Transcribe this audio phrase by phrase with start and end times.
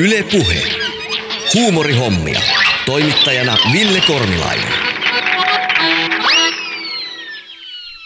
[0.00, 0.62] Yle Puhe.
[1.54, 2.40] Huumorihommia.
[2.86, 4.72] Toimittajana Ville Kornilainen.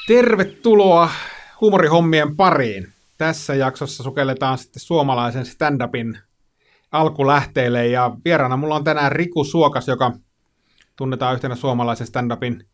[0.06, 1.10] Tervetuloa
[1.60, 2.92] huumorihommien pariin.
[3.18, 6.18] Tässä jaksossa sukelletaan sitten suomalaisen stand-upin
[6.92, 10.12] alkulähteille ja vieraana mulla on tänään Riku Suokas, joka
[10.96, 12.66] tunnetaan yhtenä suomalaisen stand-upin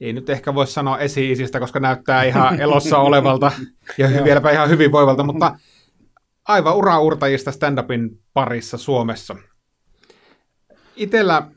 [0.00, 3.52] ei nyt ehkä voi sanoa esi-isistä, koska näyttää ihan elossa olevalta
[3.98, 5.58] ja vieläpä ihan hyvinvoivalta, mutta
[6.48, 9.36] aivan uraurtajista stand-upin parissa Suomessa.
[10.96, 11.50] Itellä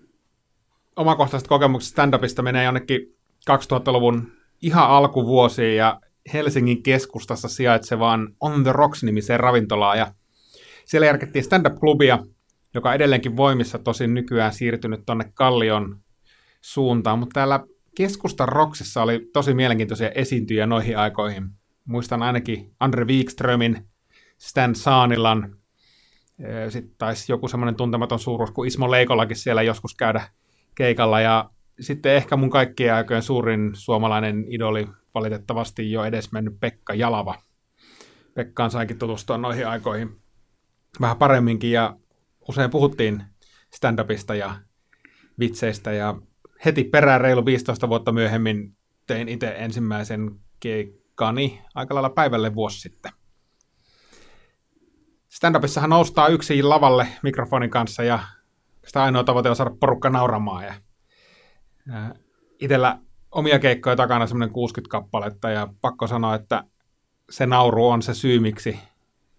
[0.95, 2.99] omakohtaiset kokemukset stand-upista menee jonnekin
[3.51, 4.31] 2000-luvun
[4.61, 5.99] ihan alkuvuosiin ja
[6.33, 9.97] Helsingin keskustassa sijaitsevaan On the Rocks-nimiseen ravintolaan.
[9.97, 10.13] Ja
[10.85, 12.19] siellä järkettiin stand-up-klubia,
[12.73, 15.99] joka edelleenkin voimissa, tosin nykyään siirtynyt tuonne Kallion
[16.61, 17.59] suuntaan, mutta täällä
[17.97, 21.43] keskustan Roksissa oli tosi mielenkiintoisia esiintyjä noihin aikoihin.
[21.85, 23.90] Muistan ainakin Andre Wikströmin,
[24.41, 25.55] Stan Saanilan,
[26.69, 30.21] sitten taisi joku semmoinen tuntematon suuruus kuin Ismo Leikolakin siellä joskus käydä
[30.75, 31.21] keikalla.
[31.21, 37.35] Ja sitten ehkä mun kaikkien aikojen suurin suomalainen idoli valitettavasti jo edes mennyt Pekka Jalava.
[38.33, 40.21] Pekkaan sainkin tutustua noihin aikoihin
[41.01, 41.97] vähän paremminkin ja
[42.49, 43.23] usein puhuttiin
[43.75, 44.55] stand-upista ja
[45.39, 46.15] vitseistä ja
[46.65, 48.75] heti perään reilu 15 vuotta myöhemmin
[49.07, 53.11] tein itse ensimmäisen keikkani aika lailla päivälle vuosi sitten.
[55.31, 58.19] Stand-upissahan noustaa yksin lavalle mikrofonin kanssa ja
[58.87, 60.63] sitä ainoa tavoite on saada porukka nauramaan.
[60.65, 60.73] Ja,
[61.87, 62.15] ja
[62.59, 62.99] itellä
[63.31, 66.63] omia keikkoja takana semmoinen 60 kappaletta ja pakko sanoa, että
[67.29, 68.79] se nauru on se syy, miksi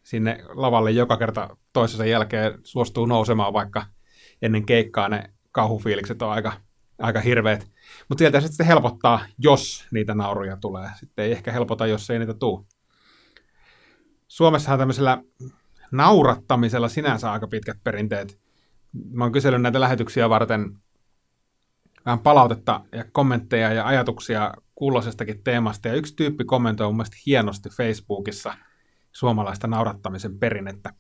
[0.03, 3.87] sinne lavalle joka kerta toisensa jälkeen suostuu nousemaan, vaikka
[4.43, 6.53] ennen keikkaa ne kauhufiilikset on aika,
[6.99, 7.67] aika hirveät.
[8.09, 10.91] Mutta sieltä se sitten helpottaa, jos niitä nauruja tulee.
[11.01, 12.65] Sitten ei ehkä helpota, jos ei niitä tule.
[14.29, 15.23] Suomessahan tämmöisellä
[15.93, 18.41] naurattamisella sinänsä aika pitkät perinteet.
[19.11, 20.79] Mä oon kysellyt näitä lähetyksiä varten
[22.07, 25.89] vähän palautetta ja kommentteja ja ajatuksia kuuloisestakin teemasta.
[25.89, 28.55] Ja yksi tyyppi kommentoi mun mielestä hienosti Facebookissa
[29.13, 30.93] suomalaista naurattamisen perinnettä.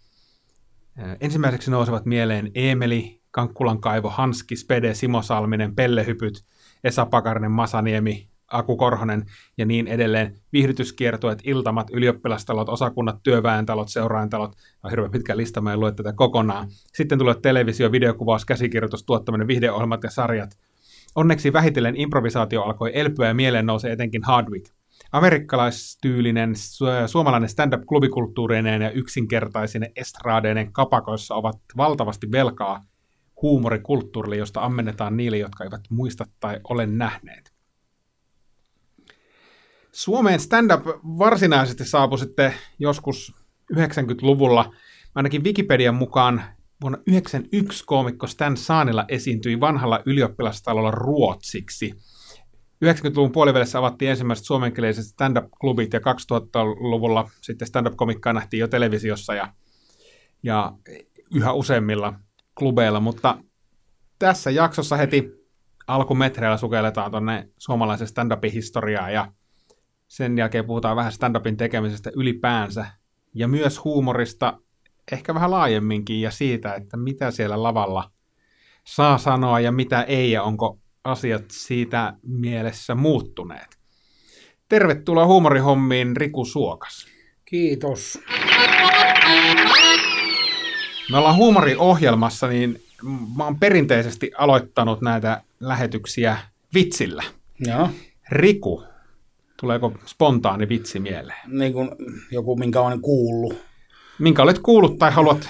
[1.20, 6.44] Ensimmäiseksi nousevat mieleen Emeli, Kankkulan kaivo, Hanski, Spede, Simo Salminen, Pellehypyt,
[6.84, 9.24] Esa Pakarinen, Masaniemi, Aku Korhonen
[9.58, 10.40] ja niin edelleen.
[10.52, 14.52] Viihdytyskiertueet, iltamat, ylioppilastalot, osakunnat, työväentalot, seuraintalot.
[14.82, 16.68] On hirveän pitkä lista, mä en lue tätä kokonaan.
[16.94, 20.58] Sitten tulee televisio, videokuvaus, käsikirjoitus, tuottaminen, videoohjelmat ja sarjat.
[21.14, 24.66] Onneksi vähitellen improvisaatio alkoi elpyä ja mieleen nousi etenkin Hardwick.
[25.12, 26.52] Amerikkalaistyylinen
[27.06, 32.80] suomalainen stand-up-klubikulttuurinen ja yksinkertaisinen estraadeinen kapakoissa ovat valtavasti velkaa
[33.42, 37.51] huumorikulttuurille, josta ammennetaan niille, jotka eivät muista tai ole nähneet.
[39.94, 40.86] Suomeen stand-up
[41.18, 43.34] varsinaisesti saapui sitten joskus
[43.72, 44.74] 90-luvulla.
[45.14, 46.42] Ainakin Wikipedian mukaan
[46.80, 51.94] vuonna 1991 koomikko Stan Saanilla esiintyi vanhalla ylioppilastalolla ruotsiksi.
[52.84, 59.52] 90-luvun puolivälissä avattiin ensimmäiset suomenkieliset stand-up-klubit ja 2000-luvulla sitten stand-up-komikkaa nähtiin jo televisiossa ja,
[60.42, 60.72] ja
[61.34, 62.14] yhä useimmilla
[62.58, 63.38] klubeilla, mutta
[64.18, 65.32] tässä jaksossa heti
[65.86, 69.32] alkumetreillä sukelletaan tuonne suomalaisen stand-upin historiaan ja
[70.12, 72.86] sen jälkeen puhutaan vähän stand-upin tekemisestä ylipäänsä
[73.34, 74.58] ja myös huumorista
[75.12, 78.10] ehkä vähän laajemminkin ja siitä, että mitä siellä lavalla
[78.84, 83.78] saa sanoa ja mitä ei ja onko asiat siitä mielessä muuttuneet.
[84.68, 87.06] Tervetuloa huumorihommiin Riku Suokas.
[87.44, 88.20] Kiitos.
[91.10, 92.82] Me ollaan huumoriohjelmassa, niin
[93.36, 96.36] mä oon perinteisesti aloittanut näitä lähetyksiä
[96.74, 97.22] vitsillä.
[97.60, 97.88] Joo.
[98.30, 98.91] Riku,
[99.62, 101.38] tuleeko spontaani vitsi mieleen?
[101.46, 101.90] Niin kuin
[102.30, 103.54] joku, minkä olen kuullut.
[104.18, 105.48] Minkä olet kuullut tai haluat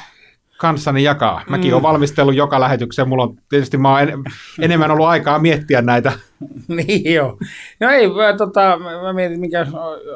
[0.59, 1.45] kanssani jakaa?
[1.49, 1.73] Mäkin mm.
[1.73, 3.09] olen valmistellut joka lähetykseen.
[3.09, 4.13] Mulla on tietysti mä en,
[4.61, 6.13] enemmän ollut aikaa miettiä näitä.
[6.77, 7.39] niin joo.
[7.81, 9.67] No ei, mä, tota, mä mietin, mikä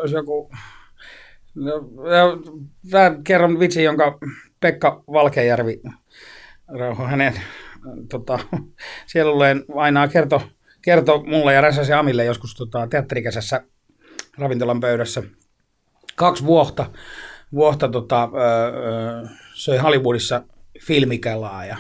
[0.00, 0.50] olisi joku...
[1.54, 1.72] No,
[2.92, 4.18] mä kerron vitsi, jonka
[4.60, 5.80] Pekka Valkejärvi,
[6.68, 7.34] rauho hänen
[8.08, 8.38] tota,
[9.12, 10.40] sielulleen aina kertoi
[10.82, 13.62] kerto mulle ja Räsäsi Amille joskus tota, teatterikäsessä
[14.38, 15.22] ravintolan pöydässä
[16.14, 16.90] kaksi vuotta,
[17.54, 20.42] vuotta tota, öö, söi Hollywoodissa
[20.80, 21.76] filmikelaa ja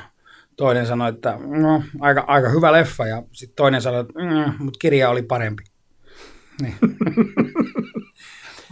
[0.56, 4.78] toinen sanoi, että no, aika, aika hyvä leffa ja sitten toinen sanoi, että mm, mutta
[4.78, 5.62] kirja oli parempi.
[6.62, 6.74] Niin.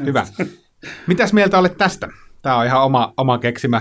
[0.07, 0.27] hyvä.
[1.07, 2.09] Mitäs mieltä olet tästä?
[2.43, 3.81] Tämä on ihan oma, oma keksimä.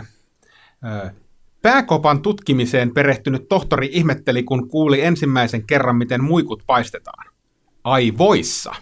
[1.62, 7.26] Pääkopan tutkimiseen perehtynyt tohtori ihmetteli, kun kuuli ensimmäisen kerran, miten muikut paistetaan.
[7.84, 8.76] Aivoissa.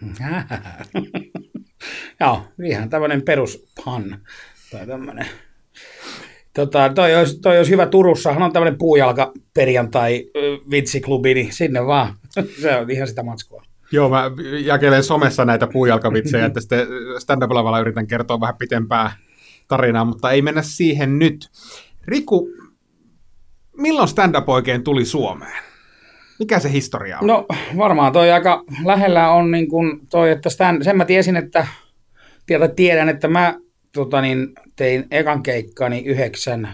[2.20, 4.18] Joo, ihan tämmöinen peruspan
[4.70, 5.26] tai tämmöinen.
[6.54, 10.24] Tota, toi, olisi, toi olisi hyvä Turussahan on tämmöinen puujalka perjantai
[10.70, 12.14] vitsiklubi, niin sinne vaan.
[12.62, 13.62] Se on ihan sitä matskua.
[13.92, 14.30] Joo, mä
[14.64, 16.86] jakelen somessa näitä puujalkavitsejä, että sitten
[17.18, 19.12] stand-up-lavalla yritän kertoa vähän pitempää
[19.68, 21.50] tarinaa, mutta ei mennä siihen nyt.
[22.04, 22.50] Riku,
[23.76, 25.69] milloin stand-up oikein tuli Suomeen?
[26.40, 27.26] Mikä se historia on?
[27.26, 27.46] No
[27.76, 31.66] varmaan toi aika lähellä on niin kuin toi, että stand, sen mä tiesin, että
[32.46, 33.54] tiedä, tiedän, että mä
[33.92, 36.68] tota niin, tein ekan keikkani yhdeksän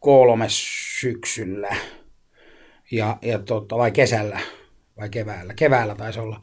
[0.00, 0.46] kolme
[1.00, 1.76] syksyllä
[2.90, 4.40] ja, ja tota, vai kesällä
[4.96, 5.54] vai keväällä.
[5.54, 6.40] Keväällä taisi olla.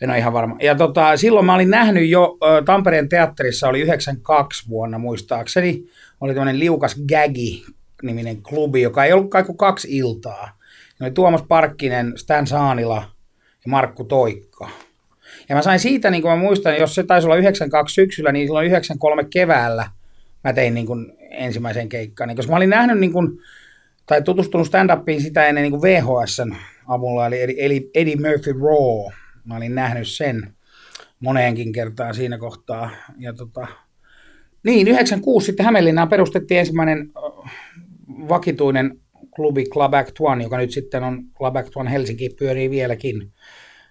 [0.00, 0.56] En ole ihan varma.
[0.62, 5.84] Ja tota, silloin mä olin nähnyt jo Tampereen teatterissa, oli 92 vuonna muistaakseni,
[6.20, 7.64] oli tämmöinen Liukas Gagi
[8.02, 10.58] niminen klubi, joka ei ollut kai kuin kaksi iltaa.
[11.00, 12.96] Ne oli Tuomas Parkkinen, Stan Saanila
[13.64, 14.70] ja Markku Toikka.
[15.48, 18.46] Ja mä sain siitä, niin kuin mä muistan, jos se taisi olla 92 syksyllä, niin
[18.46, 19.90] silloin 93 keväällä
[20.44, 22.36] mä tein niin kuin ensimmäisen keikkaan.
[22.36, 23.38] Koska mä olin nähnyt niin kuin,
[24.06, 26.56] tai tutustunut stand-upiin sitä ennen niin kuin VHSn
[26.88, 29.12] avulla, eli, eli Eddie Murphy Raw.
[29.44, 30.54] Mä olin nähnyt sen
[31.20, 32.90] moneenkin kertaan siinä kohtaa.
[33.18, 33.66] Ja tota,
[34.62, 37.10] niin, 96 sitten Hämeenlinnaan perustettiin ensimmäinen
[38.28, 39.00] vakituinen
[39.36, 43.32] klubi Club Act One, joka nyt sitten on Club Act One Helsinki, pyörii vieläkin.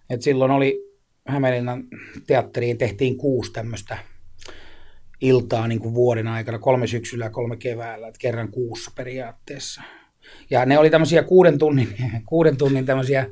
[0.10, 0.86] Et silloin oli
[1.28, 1.84] Hämeenlinnan
[2.28, 3.98] teatteriin tehtiin kuusi tämmöistä
[5.22, 9.82] iltaa niin kuin vuoden aikana, kolme syksyllä ja kolme keväällä, että kerran kuussa periaatteessa.
[10.50, 11.88] Ja ne oli tämmöisiä kuuden tunnin,
[12.30, 13.26] kuuden tunnin tämmöisiä,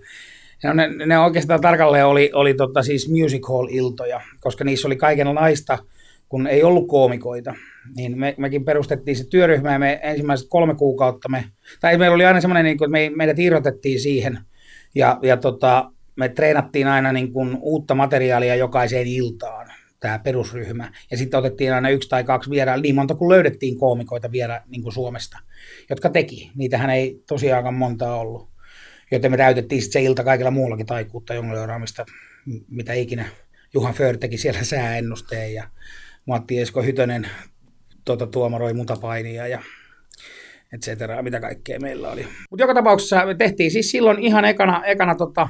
[0.63, 5.77] no ne, ne oikeastaan tarkalleen oli, oli tota siis music hall-iltoja, koska niissä oli kaikenlaista,
[6.33, 7.56] kun ei ollut koomikoita.
[7.95, 11.45] Niin me, mekin perustettiin se työryhmä ja me ensimmäiset kolme kuukautta me,
[11.80, 14.39] tai meillä oli aina semmoinen, niin kuin, että me, meidät irrotettiin siihen
[14.95, 20.91] ja, ja tota, me treenattiin aina niin kuin uutta materiaalia jokaiseen iltaan, tämä perusryhmä.
[21.12, 24.83] Ja sitten otettiin aina yksi tai kaksi vieraan, niin monta kuin löydettiin koomikoita vielä niin
[24.83, 25.39] kuin Suomesta,
[25.89, 26.51] jotka teki.
[26.56, 28.50] Niitähän ei tosiaankaan montaa ollut.
[29.12, 32.06] Joten me täytettiin sitten se ilta kaikilla muullakin taikuutta, jongleeraamista,
[32.68, 33.25] mitä ikinä.
[33.74, 35.63] Juhan Föör teki siellä sääennusteen ja
[36.25, 37.27] Matti Esko Hytönen
[38.05, 39.59] tuota, tuomaroi mutapainia ja
[40.73, 42.27] et cetera, mitä kaikkea meillä oli.
[42.49, 45.49] Mutta joka tapauksessa me tehtiin siis silloin ihan ekana, ekana tota,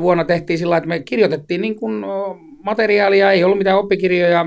[0.00, 2.04] vuonna tehtiin sillä että me kirjoitettiin niin kuin
[2.64, 4.46] materiaalia, ei ollut mitään oppikirjoja,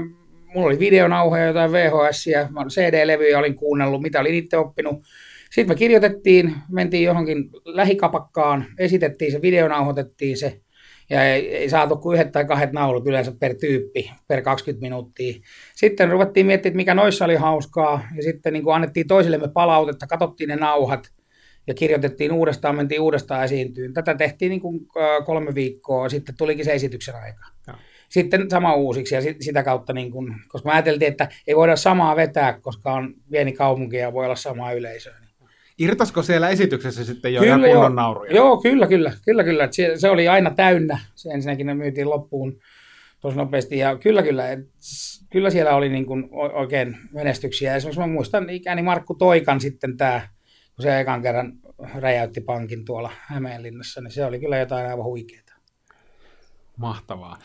[0.54, 2.26] mulla oli videonauhoja, jotain VHS,
[2.70, 5.04] CD-levyjä olin kuunnellut, mitä olin itse oppinut.
[5.52, 10.62] Sitten me kirjoitettiin, mentiin johonkin lähikapakkaan, esitettiin se, videonauhoitettiin se,
[11.10, 15.34] ja ei, ei saatu kuin yhdet tai kahdet naulut yleensä per tyyppi, per 20 minuuttia.
[15.76, 20.50] Sitten ruvettiin miettimään, mikä noissa oli hauskaa, ja sitten niin kuin annettiin toisillemme palautetta, katsottiin
[20.50, 21.12] ne nauhat,
[21.68, 23.94] ja kirjoitettiin uudestaan, mentiin uudestaan esiintyyn.
[23.94, 24.88] Tätä tehtiin niin kuin
[25.26, 27.46] kolme viikkoa, sitten tulikin se esityksen aika.
[27.68, 27.74] Ja.
[28.10, 32.16] Sitten sama uusiksi ja sitä kautta, niin kuin, koska mä ajateltiin, että ei voida samaa
[32.16, 35.23] vetää, koska on pieni kaupunki ja voi olla samaa yleisöä.
[35.80, 38.36] Irtasko siellä esityksessä sitten jo kyllä, ihan kunnon nauruja?
[38.36, 39.14] Joo, kyllä, kyllä.
[39.26, 39.68] kyllä, kyllä.
[39.72, 41.00] Se, se, oli aina täynnä.
[41.16, 42.60] Se ensinnäkin ne myytiin loppuun
[43.20, 43.78] tosi nopeasti.
[43.78, 44.52] Ja kyllä, kyllä.
[44.52, 44.60] Et,
[45.32, 47.76] kyllä siellä oli niin kuin oikein menestyksiä.
[47.76, 50.22] Esimerkiksi mä muistan ikäni Markku Toikan sitten tämä
[50.76, 51.54] kun se ekan kerran
[51.96, 55.44] räjäytti pankin tuolla Hämeenlinnassa, niin se oli kyllä jotain aivan huikeaa.
[56.78, 57.38] Mahtavaa.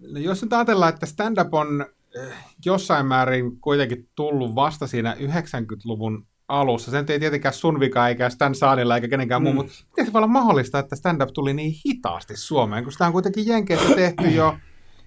[0.00, 6.26] No jos nyt ajatellaan, että stand-up on eh, jossain määrin kuitenkin tullut vasta siinä 90-luvun
[6.60, 6.90] alussa.
[6.90, 9.44] Sen ei tietenkään sun vika, eikä Stan Saanilla, eikä kenenkään mm.
[9.44, 13.06] muu, mutta miten se voi olla mahdollista, että stand-up tuli niin hitaasti Suomeen, kun sitä
[13.06, 14.56] on kuitenkin Jenkeissä tehty jo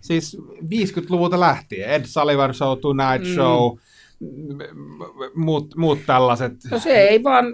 [0.01, 1.89] siis 50-luvulta lähtien.
[1.89, 3.34] Ed Sullivan Show, Tonight mm.
[3.34, 3.77] Show,
[5.36, 6.54] muut, muut tällaiset.
[6.72, 7.46] No se ei vaan,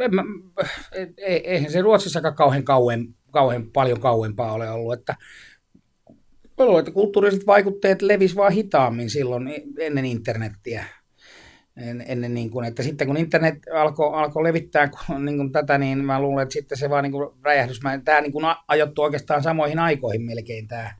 [1.17, 5.15] ei, eihän se Ruotsissakaan kauhean, kauhean, kauhean paljon kauempaa ole ollut, että
[6.57, 10.85] luulen, että kulttuuriset vaikutteet levis vaan hitaammin silloin ennen internettiä.
[11.77, 14.89] En, ennen niin kuin, että sitten kun internet alkoi alko levittää
[15.20, 17.80] niin kuin tätä, niin mä luulen, että sitten se vaan niin kuin räjähdys.
[18.06, 20.92] Tämä niin kuin ajoittu oikeastaan samoihin aikoihin melkein tämä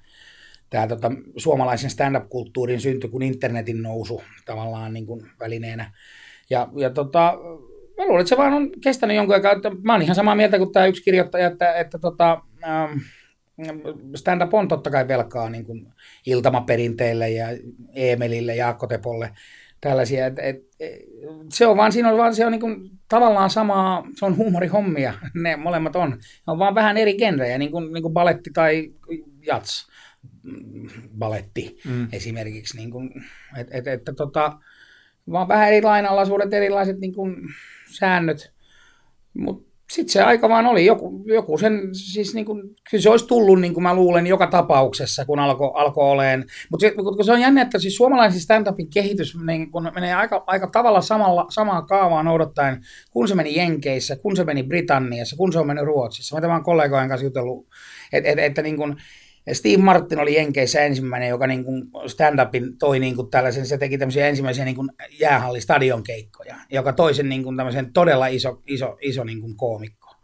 [0.74, 5.92] tämä tota, suomalaisen stand-up-kulttuurin synty kuin internetin nousu tavallaan niin kuin välineenä.
[6.50, 7.38] Ja, ja tota,
[7.98, 9.56] mä luulen, että se vaan on kestänyt jonkun aikaa.
[9.82, 12.98] Mä oon ihan samaa mieltä kuin tämä yksi kirjoittaja, että, että tota, ähm,
[14.16, 15.94] stand-up on totta kai velkaa niin kuin
[16.26, 17.48] Iltama-perinteille ja
[17.94, 19.30] Emelille ja Tepolle
[19.84, 20.26] tällaisia.
[20.26, 20.58] Et, et,
[21.50, 25.14] se on vaan, siinä on vaan, se on niin kuin, tavallaan samaa, se on huumorihommia,
[25.44, 26.10] ne molemmat on.
[26.10, 28.92] Ne on vaan vähän eri genrejä, niin kuin, niin kuin baletti tai
[29.46, 29.88] jats
[31.18, 32.08] baletti mm.
[32.12, 32.78] esimerkiksi.
[32.78, 33.10] Niin kuin,
[33.58, 34.58] et, et, että tota,
[35.32, 37.36] vaan vähän eri lainalaisuudet, erilaiset niin kuin,
[37.92, 38.54] säännöt.
[39.34, 43.28] Mutta sitten se aika vaan oli, joku, joku sen, siis niin kuin, kyllä se olisi
[43.28, 46.46] tullut, niin kuin mä luulen, joka tapauksessa, kun alkoi alko oleen.
[46.72, 46.94] Mutta se,
[47.26, 51.46] se on jännä, että siis suomalaisen stand-upin kehitys niin kun menee aika, aika tavalla samalla,
[51.50, 55.86] samaa kaavaa noudattaen, kun se meni Jenkeissä, kun se meni Britanniassa, kun se on mennyt
[55.86, 56.36] Ruotsissa.
[56.36, 57.68] Mä tämän kollegojen kanssa jutellut,
[58.14, 58.96] että et, että niin kuin,
[59.52, 63.98] Steve Martin oli Jenkeissä ensimmäinen, joka niin kuin stand-upin toi niin kuin tällaisen, se teki
[63.98, 69.24] tämmöisiä ensimmäisiä niin kuin jäähallistadionkeikkoja, joka toi sen niin kuin tämmöisen todella iso, iso, iso
[69.24, 70.16] niin kuin koomikko.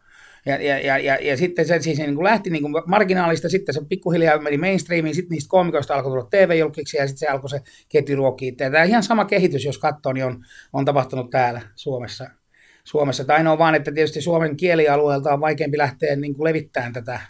[0.46, 3.74] Ja, ja, ja, ja, ja sitten se siis niin kuin lähti niin kuin marginaalista, sitten
[3.74, 7.60] se pikkuhiljaa meni mainstreamiin, sitten niistä koomikoista alkoi tulla TV-julkiksi ja sitten se alkoi se
[7.88, 8.56] ketju ruokkiin.
[8.56, 12.30] Tämä ihan sama kehitys, jos katsoo, niin on, on tapahtunut täällä Suomessa.
[12.84, 13.24] Suomessa.
[13.24, 17.20] Tai ainoa vaan, että tietysti Suomen kielialueelta on vaikeampi lähteä niin kuin levittämään tätä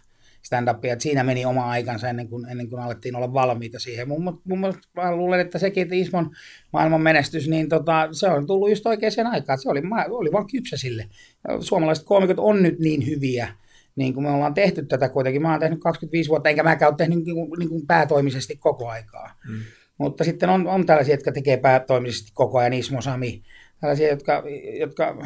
[0.47, 4.09] stand-upia, että siinä meni oma aikansa ennen kuin, ennen kuin alettiin olla valmiita siihen.
[4.09, 6.31] Mun, mun mielestä mä luulen, että sekin, että Ismon
[6.73, 9.59] maailman menestys, niin tota, se on tullut just oikeaan aikaan.
[9.59, 11.07] Se oli, oli vaan kypsä sille.
[11.61, 13.49] Suomalaiset koomikot on nyt niin hyviä,
[13.97, 15.43] niin kuin me ollaan tehty tätä kuitenkin.
[15.43, 18.89] Mä oon tehnyt 25 vuotta, enkä mäkään ole tehnyt niin kuin, niin kuin päätoimisesti koko
[18.89, 19.41] aikaa.
[19.49, 19.61] Mm.
[19.99, 23.43] Mutta sitten on, on tällaisia, jotka tekee päätoimisesti koko ajan, Ismo Sami,
[23.81, 24.45] tällaisia, jotka,
[24.79, 25.17] jotka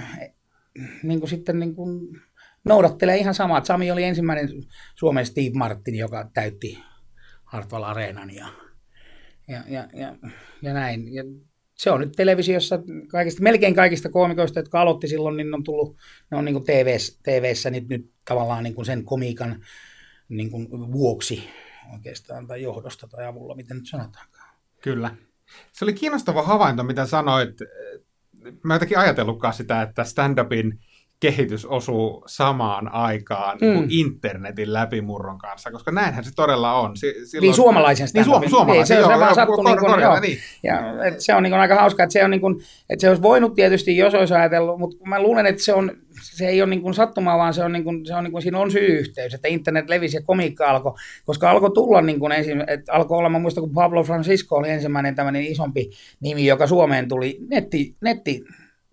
[1.03, 2.21] niin kuin sitten niin kuin,
[2.65, 3.65] noudattelee ihan samaa.
[3.65, 4.49] Sami oli ensimmäinen
[4.95, 6.79] Suomen Steve Martin, joka täytti
[7.45, 8.49] Hartwall Areenan ja,
[9.49, 10.17] ja, ja, ja,
[10.63, 11.15] ja näin.
[11.15, 11.25] Ja
[11.75, 12.79] se on nyt televisiossa
[13.09, 15.97] kaikista, melkein kaikista koomikoista, jotka aloitti silloin, niin on tullut,
[16.31, 19.65] ne on niin kuin TVssä, TVssä nyt, nyt tavallaan niin kuin sen komiikan
[20.29, 21.49] niin kuin vuoksi
[21.93, 24.55] oikeastaan tai johdosta tai avulla, miten nyt sanotaankaan.
[24.81, 25.17] Kyllä.
[25.73, 27.59] Se oli kiinnostava havainto, mitä sanoit.
[28.63, 30.79] Mä jotenkin ajatellutkaan sitä, että stand-upin
[31.21, 33.75] kehitys osuu samaan aikaan mm.
[33.75, 36.97] kuin internetin läpimurron kanssa, koska näinhän se todella on.
[36.97, 40.21] Silloin, niin suomalaisen Niin, suom- suomalaisen, niin, se, joo, se joo, sattu, niin kuin, joo.
[40.21, 40.39] niin.
[40.63, 43.09] Ja, et se on niin kuin aika hauska, että se, on niin kuin, että se
[43.09, 45.93] olisi voinut tietysti, jos olisi ajatellut, mutta mä luulen, että se, on,
[46.23, 48.43] se ei ole niin kuin sattumaa, vaan se on, niin kuin, se on niin kuin,
[48.43, 50.93] siinä on syy-yhteys, että internet levisi ja komiikka alkoi,
[51.25, 54.71] koska alkoi tulla niin kuin ensin, että alkoi olla, mä muistan, kun Pablo Francisco oli
[54.71, 55.91] ensimmäinen tämmöinen isompi
[56.21, 58.45] nimi, joka Suomeen tuli netti, netti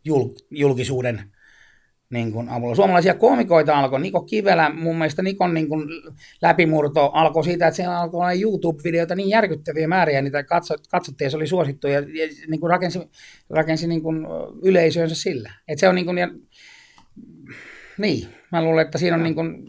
[0.06, 1.32] jul, julkisuuden
[2.12, 2.76] niin kuin avulla.
[2.76, 5.90] Suomalaisia koomikoita alkoi, Niko Kivelä, mun mielestä Nikon niin kuin
[6.42, 10.44] läpimurto alkoi siitä, että siellä alkoi olla YouTube-videoita niin järkyttäviä määriä, niitä
[10.92, 13.00] katsottiin ja se oli suosittu ja, ja niin kuin rakensi,
[13.50, 14.28] rakensi niin kuin
[14.64, 15.52] yleisöönsä sillä.
[15.68, 16.30] Et se on niin kuin, ja,
[17.98, 19.64] niin, mä luulen, että siinä on niin kuin,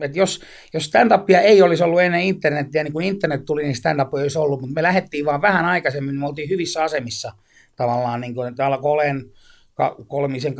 [0.00, 0.40] että jos,
[0.74, 4.38] jos stand-upia ei olisi ollut ennen internetiä, niin kun internet tuli, niin stand-up ei olisi
[4.38, 7.32] ollut, mutta me lähdettiin vaan vähän aikaisemmin, me oltiin hyvissä asemissa
[7.76, 9.24] tavallaan, niin kuin, että alkoi olemaan
[10.06, 10.54] kolmisen,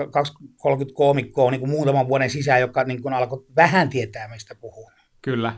[0.56, 4.90] 30 koomikkoa niin kuin muutaman vuoden sisään, joka niin kuin alkoi vähän tietää, mistä puhuu.
[5.22, 5.52] Kyllä.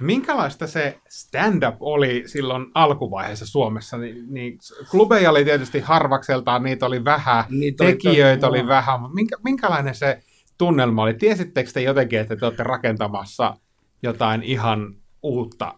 [0.00, 3.98] Minkälaista se stand-up oli silloin alkuvaiheessa Suomessa?
[3.98, 4.58] Niin, niin
[4.90, 9.94] klubeja oli tietysti harvakseltaan, niitä oli vähän, niitä tekijöitä oli, oli vähän, mutta minkä, minkälainen
[9.94, 10.20] se
[10.58, 11.14] tunnelma oli?
[11.14, 13.56] Tiesittekö te jotenkin, että te olette rakentamassa
[14.02, 15.74] jotain ihan uutta?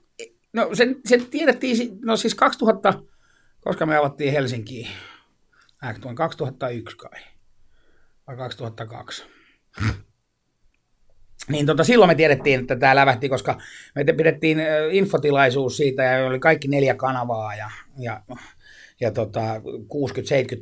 [0.52, 2.94] No se, se tiedettiin, no siis 2000,
[3.60, 4.88] koska me avattiin Helsinkiin,
[5.84, 7.20] Act on 2001 kai,
[8.26, 9.24] vai 2002.
[11.52, 13.58] niin tota, silloin me tiedettiin, että tämä lävähti, koska
[13.94, 14.58] me pidettiin
[14.90, 18.22] infotilaisuus siitä ja oli kaikki neljä kanavaa ja, ja,
[19.00, 19.60] ja tota, 60-70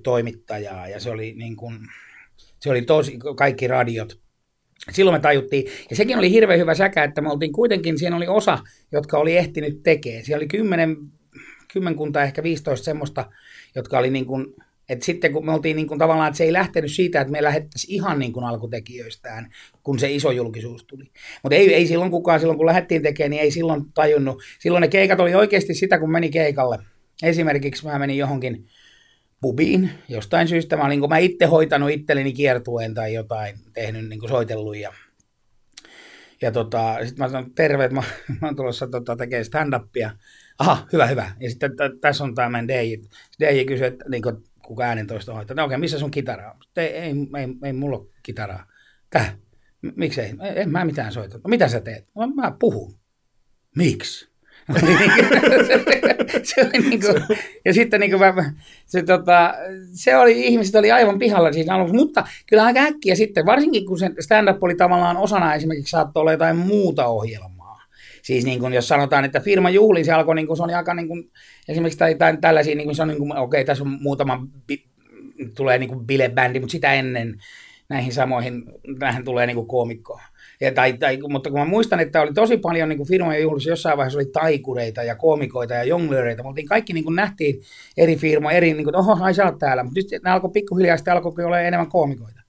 [0.02, 1.78] toimittajaa ja se oli, niin kuin,
[2.60, 4.22] se oli tosi, kaikki radiot.
[4.90, 8.28] Silloin me tajuttiin, ja sekin oli hirveän hyvä säkä, että me oltiin kuitenkin, siinä oli
[8.28, 8.58] osa,
[8.92, 10.24] jotka oli ehtinyt tekemään.
[10.24, 10.96] Siellä oli kymmenen,
[11.72, 13.30] kymmenkunta, ehkä 15 semmoista,
[13.74, 14.54] jotka oli niin kuin
[14.92, 17.42] et sitten kun me oltiin niin kuin tavallaan, että se ei lähtenyt siitä, että me
[17.42, 19.50] lähettäisiin ihan niin kuin alkutekijöistään,
[19.82, 21.04] kun se iso julkisuus tuli.
[21.42, 24.42] Mutta ei, ei silloin kukaan, silloin kun lähdettiin tekemään, niin ei silloin tajunnut.
[24.58, 26.78] Silloin ne keikat oli oikeasti sitä, kun meni keikalle.
[27.22, 28.66] Esimerkiksi mä menin johonkin
[29.40, 30.76] pubiin jostain syystä.
[30.76, 34.92] Mä olin niin mä itse hoitanut itselleni kiertueen tai jotain, tehnyt niin kuin soitellut ja
[36.42, 38.02] ja tota, sitten mä sanoin, terve, että mä,
[38.40, 40.10] mä oon tulossa tota, tekemään stand-upia.
[40.58, 41.32] Aha, hyvä, hyvä.
[41.40, 41.70] Ja sitten
[42.00, 42.94] tässä on tämä meidän DJ.
[43.40, 45.54] DJ kysyi, että niin kuin, kuka äänentoista hoitaa.
[45.54, 46.56] No okei, okay, missä sun kitara on?
[46.76, 48.66] Ei, ei, ei, ei mulla ole kitaraa.
[49.10, 49.36] Täh?
[49.96, 50.28] Miksei?
[50.28, 51.36] En, en mä mitään soita.
[51.36, 52.08] No mitä sä teet?
[52.14, 52.98] No, mä puhun.
[53.76, 54.32] Miksi?
[56.42, 58.44] se oli niin kuin, ja sitten niin kuin
[58.86, 59.54] se, tota,
[59.92, 63.98] se oli, ihmiset oli aivan pihalla siinä aluksi, mutta kyllä aika äkkiä sitten, varsinkin kun
[63.98, 67.61] se stand-up oli tavallaan osana esimerkiksi saattoi olla jotain muuta ohjelmaa.
[68.22, 70.94] Siis niin kuin, jos sanotaan, että firma juhli, se alkoi, niin kuin, se oli aika
[70.94, 71.30] niin kuin,
[71.68, 74.46] esimerkiksi tai, tai tällaisia, niin kuin se on niin kuin, okei, okay, tässä on muutama,
[74.66, 74.84] bi,
[75.56, 77.38] tulee niin kuin bilebändi, mutta sitä ennen
[77.88, 78.64] näihin samoihin,
[78.98, 80.20] tähän tulee niin kuin koomikko.
[80.60, 83.70] Ja, tai, tai, mutta kun mä muistan, että oli tosi paljon niin kuin firmojen juhlissa,
[83.70, 86.42] jossain vaiheessa oli taikureita ja koomikoita ja jonglöreitä.
[86.42, 87.60] Me oltiin kaikki niin kuin nähtiin
[87.96, 89.82] eri firmoja, eri, niin kuin, oho, ai sä oot täällä.
[89.82, 92.42] Mutta nyt ne alkoi pikkuhiljaa, sitten alkoi olla enemmän koomikoita.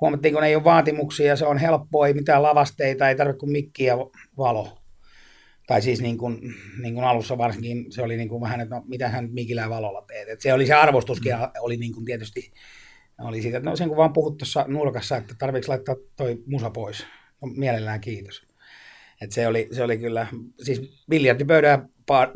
[0.00, 3.84] huomattiin, kun ei ole vaatimuksia, se on helppoa, ei mitään lavasteita, ei tarvitse kuin mikki
[3.84, 3.96] ja
[4.38, 4.83] valo.
[5.66, 8.82] Tai siis niin kuin, niin kuin alussa varsinkin se oli niin kuin vähän, että no,
[8.86, 10.28] mitä hän mikillä valolla teet.
[10.28, 11.38] Et se oli se arvostuskin mm.
[11.60, 12.52] oli niin kuin tietysti,
[13.20, 16.70] oli siitä, että no sen kun vaan puhut tuossa nurkassa, että tarvitsetko laittaa toi musa
[16.70, 17.06] pois.
[17.42, 18.46] No, mielellään kiitos.
[19.20, 20.26] Et se, oli, se oli kyllä,
[20.62, 21.88] siis biljardipöydän ja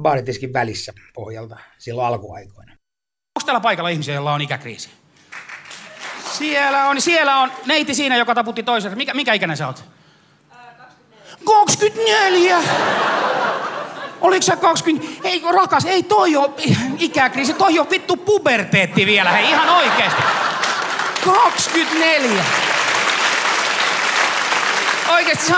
[0.03, 2.73] baaritiskin välissä pohjalta silloin alkuaikoina.
[2.73, 4.91] Onko täällä paikalla ihmisiä, joilla on ikäkriisi?
[6.39, 8.97] Siellä on, siellä on neiti siinä, joka taputti toisen.
[8.97, 9.85] Mikä, mikä ikäinen sä oot?
[11.45, 12.59] 24.
[14.21, 15.29] Oliko sä 20?
[15.29, 16.57] Ei rakas, ei toi oo
[16.99, 20.23] ikäkriisi, toi on vittu puberteetti vielä, hei ihan oikeesti.
[21.25, 22.45] 24.
[25.09, 25.55] Oikeesti se.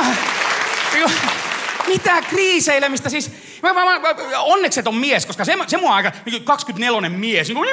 [1.87, 3.31] Mitä kriiseilemistä siis?
[3.62, 6.12] Mä, mä, mä, onneksi et on mies, koska se, se mua aika
[6.45, 7.49] 24 mies.
[7.49, 7.69] Niin kuin,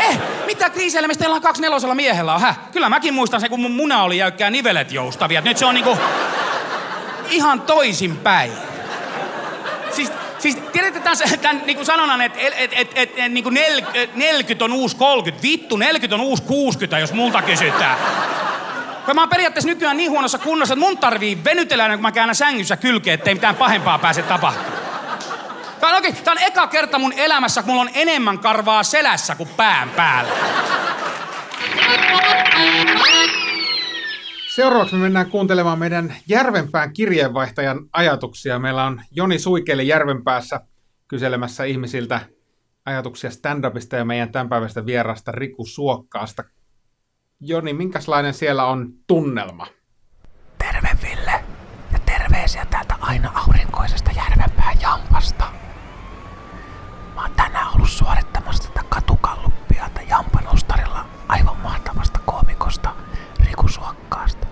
[0.00, 2.54] eh, mitä kriiseilemistä teillä on 24 miehellä on?
[2.72, 5.40] Kyllä mäkin muistan se, kun mun muna oli jäykkää nivelet joustavia.
[5.40, 5.98] Nyt se on niinku
[7.30, 8.52] ihan toisinpäin.
[9.90, 13.54] Siis, siis tiedätte tämän, tämän niin kuin sanonnan, että et, et, et, et, niin kuin
[13.54, 13.82] nel,
[14.14, 15.42] 40 on uusi 30.
[15.42, 17.98] Vittu, 40 on uusi 60, jos multa kysytään.
[19.08, 22.34] Kun mä oon periaatteessa nykyään niin huonossa kunnossa, että mun tarvii venytellä kun mä käännän
[22.34, 24.82] sängyssä kylkeä, ettei mitään pahempaa pääse tapahtumaan.
[25.80, 29.34] Tämä on, oikein, tämä on eka kerta mun elämässä, kun mulla on enemmän karvaa selässä
[29.34, 30.32] kuin pään päällä.
[34.54, 38.58] Seuraavaksi me mennään kuuntelemaan meidän Järvenpään kirjeenvaihtajan ajatuksia.
[38.58, 40.60] Meillä on Joni Suikeli Järvenpäässä
[41.08, 42.20] kyselemässä ihmisiltä
[42.86, 46.44] ajatuksia stand-upista ja meidän tämänpäiväistä vierasta Riku Suokkaasta.
[47.40, 49.66] Joni, minkälainen siellä on tunnelma?
[50.58, 51.44] Terve Ville
[51.92, 55.44] ja terveisiä täältä aina aurinkoisesta Järvenpään Jampasta.
[57.14, 62.94] Mä oon tänään ollut suorittamassa tätä katukalluppiata Jampan ostarilla aivan mahtavasta koomikosta
[63.46, 64.47] Riku Suokkaasta.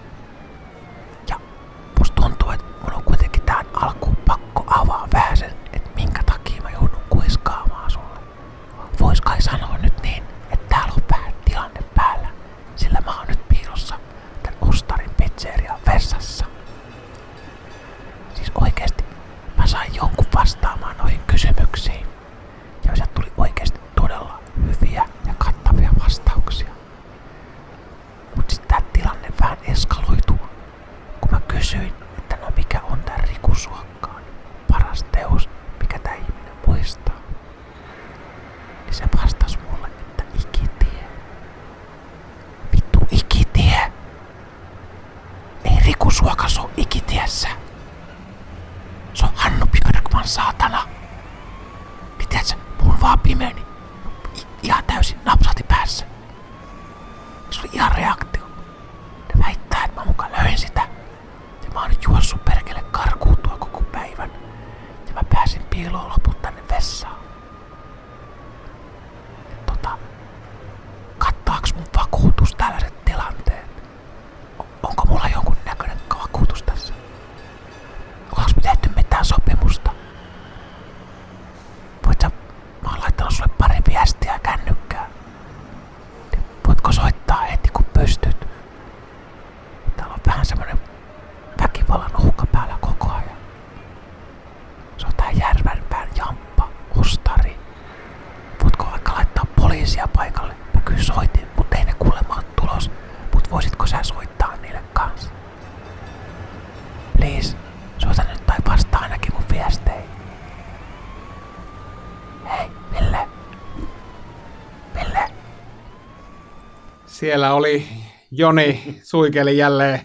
[117.26, 117.86] Siellä oli
[118.30, 120.00] Joni Suikeli jälleen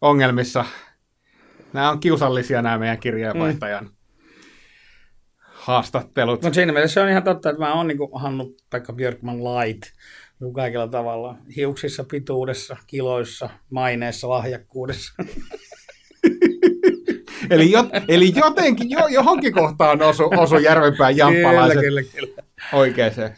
[0.00, 0.64] ongelmissa.
[1.72, 3.90] Nämä on kiusallisia nämä meidän kirjeenvaihtajan mm.
[5.44, 6.42] haastattelut.
[6.42, 9.82] Mutta siinä mielessä se on ihan totta, että mä oon niin Hannu Pekka Björkman light
[10.40, 11.36] niin kaikilla tavalla.
[11.56, 15.12] Hiuksissa, pituudessa, kiloissa, maineessa, lahjakkuudessa.
[17.50, 22.42] Eli, jo, eli jotenkin jo, johonkin kohtaan osu, osu Järvenpään jamppalaiset kyllä, kyllä, kyllä.
[22.72, 23.36] oikeeseen.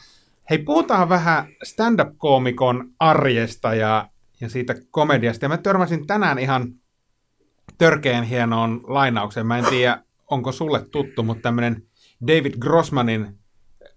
[0.50, 5.44] Hei, puhutaan vähän stand-up-koomikon arjesta ja, ja siitä komediasta.
[5.44, 6.74] Ja mä törmäsin tänään ihan
[7.78, 9.46] törkeän hienoon lainaukseen.
[9.46, 11.82] Mä en tiedä, onko sulle tuttu, mutta tämmöinen
[12.26, 13.38] David Grossmanin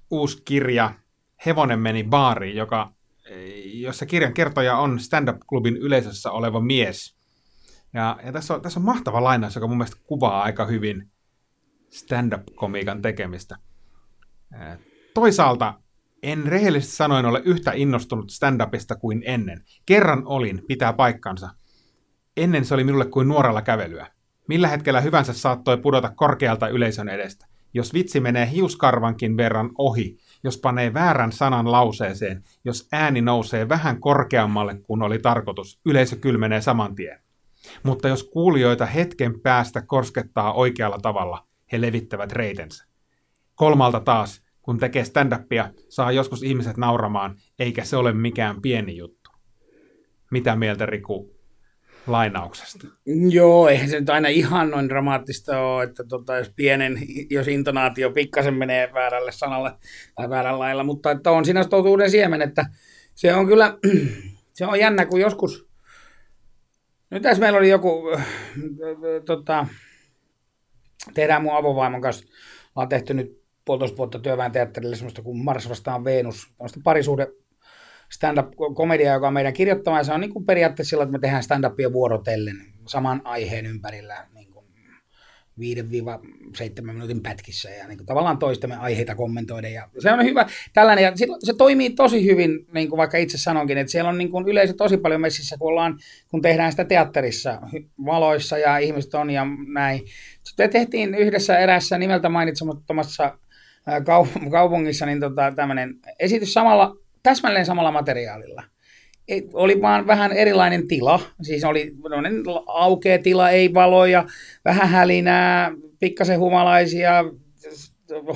[0.09, 0.93] uusi kirja
[1.45, 2.93] Hevonen meni baariin, joka,
[3.63, 7.15] jossa kirjan kertoja on stand-up-klubin yleisössä oleva mies.
[7.93, 11.11] Ja, ja tässä, on, tässä on mahtava lainaus, joka mun mielestä kuvaa aika hyvin
[11.89, 13.57] stand-up-komiikan tekemistä.
[15.13, 15.73] Toisaalta
[16.23, 19.63] En rehellisesti sanoen ole yhtä innostunut stand-upista kuin ennen.
[19.85, 21.49] Kerran olin, pitää paikkansa.
[22.37, 24.07] Ennen se oli minulle kuin nuorella kävelyä.
[24.47, 27.45] Millä hetkellä hyvänsä saattoi pudota korkealta yleisön edestä.
[27.73, 33.99] Jos vitsi menee hiuskarvankin verran ohi, jos panee väärän sanan lauseeseen, jos ääni nousee vähän
[33.99, 37.19] korkeammalle kuin oli tarkoitus, yleisö kylmenee saman tien.
[37.83, 42.85] Mutta jos kuulijoita hetken päästä koskettaa oikealla tavalla, he levittävät reitensä.
[43.55, 49.31] Kolmalta taas, kun tekee stand-upia, saa joskus ihmiset nauramaan, eikä se ole mikään pieni juttu.
[50.31, 51.35] Mitä mieltä Riku
[52.07, 52.87] lainauksesta?
[53.29, 56.97] Joo, eihän se nyt aina ihan noin dramaattista ole, että tota, jos pienen,
[57.29, 59.71] jos intonaatio pikkasen menee väärälle sanalle
[60.15, 62.65] tai väärällä lailla, mutta että on siinä totuuden siemen, että
[63.15, 63.77] se on kyllä,
[64.57, 65.67] se on jännä, kun joskus,
[67.09, 68.25] nyt tässä meillä oli joku, äh,
[69.25, 69.67] tota,
[71.13, 72.25] tehdään mun avovaimon kanssa,
[72.75, 77.27] ollaan tehty nyt puolitoista vuotta työväen teatterille semmoista kuin Mars vastaan Venus, tämmöistä parisuhde
[78.11, 81.43] stand-up-komedia, joka on meidän kirjoittama, ja se on niin kuin periaatteessa sillä, että me tehdään
[81.43, 84.65] stand-upia vuorotellen saman aiheen ympärillä niin kuin
[85.59, 89.73] 5-7 minuutin pätkissä ja niin kuin tavallaan toistemme aiheita kommentoiden.
[89.73, 91.11] Ja se on hyvä tällainen, ja
[91.43, 94.73] se toimii tosi hyvin, niin kuin vaikka itse sanonkin, että siellä on niin kuin yleisö
[94.73, 95.99] tosi paljon messissä, kun, ollaan,
[96.31, 97.61] kun tehdään sitä teatterissa
[98.05, 100.01] valoissa ja ihmiset on ja näin.
[100.43, 103.37] Sitten tehtiin yhdessä erässä nimeltä mainitsemattomassa
[104.51, 108.63] kaupungissa niin tota, tämmöinen esitys samalla täsmälleen samalla materiaalilla.
[109.27, 111.95] Ei, oli vaan vähän erilainen tila, siis oli
[112.67, 114.25] aukea tila, ei valoja,
[114.65, 117.23] vähän hälinää, pikkasen humalaisia,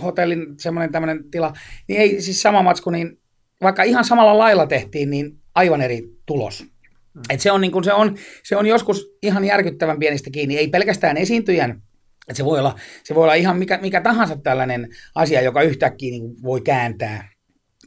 [0.04, 1.54] hotellin semmoinen tämmöinen tila,
[1.88, 3.20] niin ei siis sama matsku, niin
[3.62, 6.64] vaikka ihan samalla lailla tehtiin, niin aivan eri tulos.
[7.14, 7.22] Mm.
[7.30, 10.68] Et se, on niin kun se, on, se on joskus ihan järkyttävän pienistä kiinni, ei
[10.68, 11.82] pelkästään esiintyjän,
[12.34, 16.44] se voi olla, se voi olla ihan mikä, mikä tahansa tällainen asia, joka yhtäkkiä niin
[16.44, 17.30] voi kääntää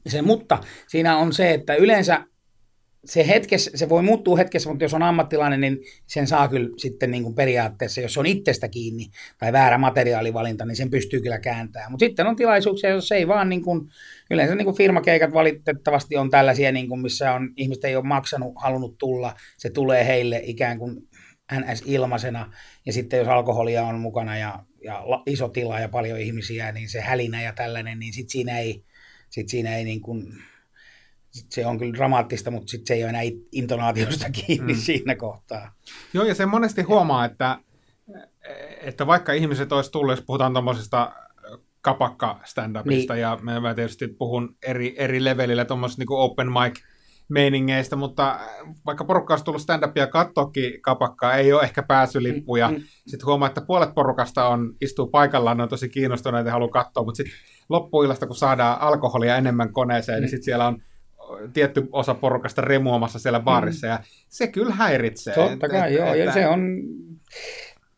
[0.07, 2.24] se, mutta siinä on se, että yleensä
[3.05, 7.11] se hetkessä, se voi muuttua hetkessä, mutta jos on ammattilainen, niin sen saa kyllä sitten
[7.11, 9.07] niin kuin periaatteessa, jos on itsestä kiinni
[9.38, 11.90] tai väärä materiaalivalinta, niin sen pystyy kyllä kääntämään.
[11.90, 13.88] Mutta sitten on tilaisuuksia, jos ei vaan niin kuin,
[14.31, 18.55] yleensä niin kuin firmakeikat valitettavasti on tällaisia, niin kuin missä on, ihmiset ei ole maksanut,
[18.57, 21.09] halunnut tulla, se tulee heille ikään kuin
[21.52, 22.52] NS ilmaisena,
[22.87, 27.00] ja sitten jos alkoholia on mukana ja, ja iso tila ja paljon ihmisiä, niin se
[27.00, 28.84] hälinä ja tällainen, niin sitten siinä ei,
[29.30, 30.34] sit siinä ei niin kuin,
[31.30, 34.78] se on kyllä dramaattista, mutta sitten se ei ole enää intonaatiosta kiinni mm.
[34.78, 35.72] siinä kohtaa.
[36.12, 37.58] Joo, ja se monesti huomaa, että,
[38.80, 41.12] että vaikka ihmiset olisi tullut, jos puhutaan tuommoisesta
[41.80, 43.22] kapakka stand-upista, niin.
[43.22, 46.82] ja mä tietysti puhun eri, eri levelillä tuommoisesta niin open mic
[47.28, 48.40] meiningeistä, mutta
[48.86, 52.68] vaikka porukka olisi tullut stand-upia kattoakin kapakkaa, ei ole ehkä pääsylippuja.
[52.68, 52.82] Mm, mm.
[53.06, 57.04] Sitten huomaa, että puolet porukasta on, istuu paikallaan, ne on tosi kiinnostuneita ja haluaa katsoa,
[57.04, 57.34] mutta sitten
[57.68, 60.22] loppuillasta, kun saadaan alkoholia enemmän koneeseen, niin mm.
[60.22, 60.82] niin sitten siellä on
[61.52, 63.90] tietty osa porukasta remuamassa siellä baarissa, mm.
[63.90, 65.34] ja se kyllä häiritsee.
[65.34, 66.24] Totta kai, et, joo, että...
[66.24, 66.60] ja se on,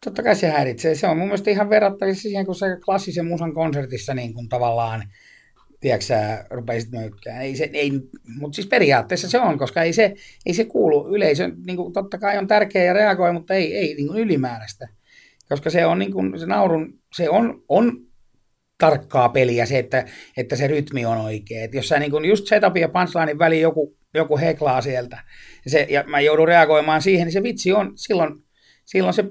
[0.04, 0.94] totta kai se häiritsee.
[0.94, 5.02] Se on mun mielestä ihan verrattavissa siihen, kun se klassisen musan konsertissa niin kuin tavallaan,
[5.80, 7.42] tiedätkö sä, rupeisit möykkään.
[7.42, 7.92] Ei se, ei,
[8.38, 10.14] mutta siis periaatteessa se on, koska ei se,
[10.46, 13.94] ei se kuulu yleisön, niin kuin totta kai on tärkeä ja reagoi, mutta ei, ei
[13.94, 14.88] niin kuin ylimääräistä.
[15.48, 18.10] Koska se on niin kuin, se naurun, se on, on
[18.78, 20.04] tarkkaa peliä se, että,
[20.36, 21.64] että se rytmi on oikea.
[21.64, 25.18] Et jos sä niin kun just setupin ja punchlinein väliin joku, joku heklaa sieltä,
[25.66, 28.34] se, ja mä joudun reagoimaan siihen, niin se vitsi on silloin,
[28.84, 29.24] silloin se,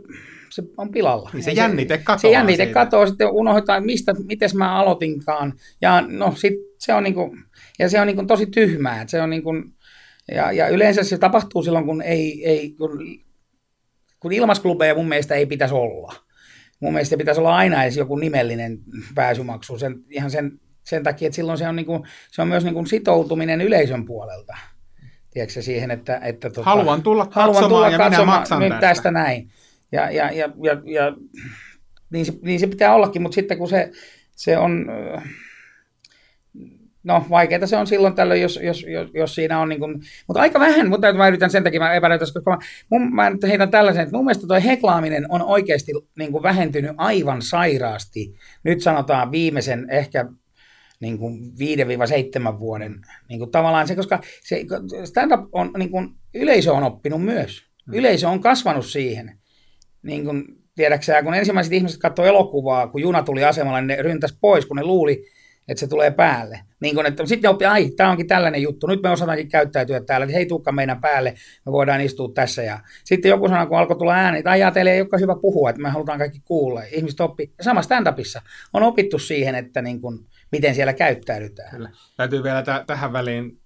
[0.52, 1.30] se on pilalla.
[1.34, 2.74] Niin se jännite katoaa Se jännite siitä.
[2.74, 5.54] katoaa, sitten unohdetaan, mistä, miten mä aloitinkaan.
[5.82, 7.36] Ja no sit se on, niinku,
[7.80, 9.08] ja se on niinku tosi tyhmää.
[9.08, 9.50] Se on niinku,
[10.32, 13.00] ja, ja yleensä se tapahtuu silloin, kun, ei, ei, kun,
[14.20, 16.14] kun ilmasklubeja mun mielestä ei pitäisi olla
[16.80, 18.80] mun mielestä pitäisi olla aina edes joku nimellinen
[19.16, 20.52] pääsymaksu sen, ihan sen,
[20.84, 24.06] sen takia, että silloin se on, niin kuin, se on myös niin kuin sitoutuminen yleisön
[24.06, 24.58] puolelta.
[25.32, 26.20] Tiedätkö siihen, että...
[26.24, 28.88] että tota, haluan tulla katsomaan haluan tulla ja katsomaan minä maksan nyt tästä.
[28.88, 29.50] tästä näin.
[29.92, 31.16] Ja, ja, ja, ja, ja
[32.10, 33.92] niin, se, niin se pitää ollakin, mutta sitten kun se,
[34.36, 34.86] se on
[37.04, 40.42] no vaikeaa se on silloin tällöin, jos, jos, jos, jos siinä on niin kuin, mutta
[40.42, 42.58] aika vähän, mutta mä yritän sen takia, mä epäröitän, koska mä,
[42.90, 46.92] mun, mä nyt heitän tällaisen, että mun mielestä toi heklaaminen on oikeasti niin kuin vähentynyt
[46.98, 50.26] aivan sairaasti, nyt sanotaan viimeisen ehkä
[51.00, 51.54] niin kuin
[52.56, 52.96] 5-7 vuoden,
[53.30, 54.66] niin kuin tavallaan se, koska se
[55.04, 57.94] stand-up on, niin kuin, yleisö on oppinut myös, mm.
[57.94, 59.39] yleisö on kasvanut siihen,
[60.04, 64.38] niin kuin, tiedäksä, kun ensimmäiset ihmiset katsoivat elokuvaa, kun juna tuli asemalle, niin ne ryntäs
[64.42, 65.26] pois, kun ne luuli,
[65.68, 66.60] että se tulee päälle.
[66.80, 70.02] Niin kun, että sitten ne oppii, ai, tämä onkin tällainen juttu, nyt me osataankin käyttäytyä
[70.02, 71.34] täällä, että hei, tuukka meidän päälle,
[71.66, 72.64] me voidaan istua tässä.
[72.64, 75.70] Ja sitten joku sanoi, kun alkoi tulla ääni, että ai, teille ei olekaan hyvä puhua,
[75.70, 76.82] että me halutaan kaikki kuulla.
[76.92, 77.54] Ihmiset oppi.
[77.62, 78.42] Sama stand-upissa
[78.74, 81.72] on opittu siihen, että niin kun, miten siellä käyttäydytään.
[81.72, 81.90] Kyllä.
[82.18, 83.60] Täytyy vielä t- tähän väliin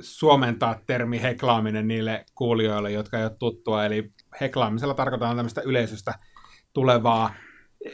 [0.00, 3.84] suomentaa termi heklaaminen niille kuulijoille, jotka ei ole tuttua.
[3.84, 6.14] Eli heklaamisella tarkoitetaan tämmöistä yleisöstä
[6.72, 7.34] tulevaa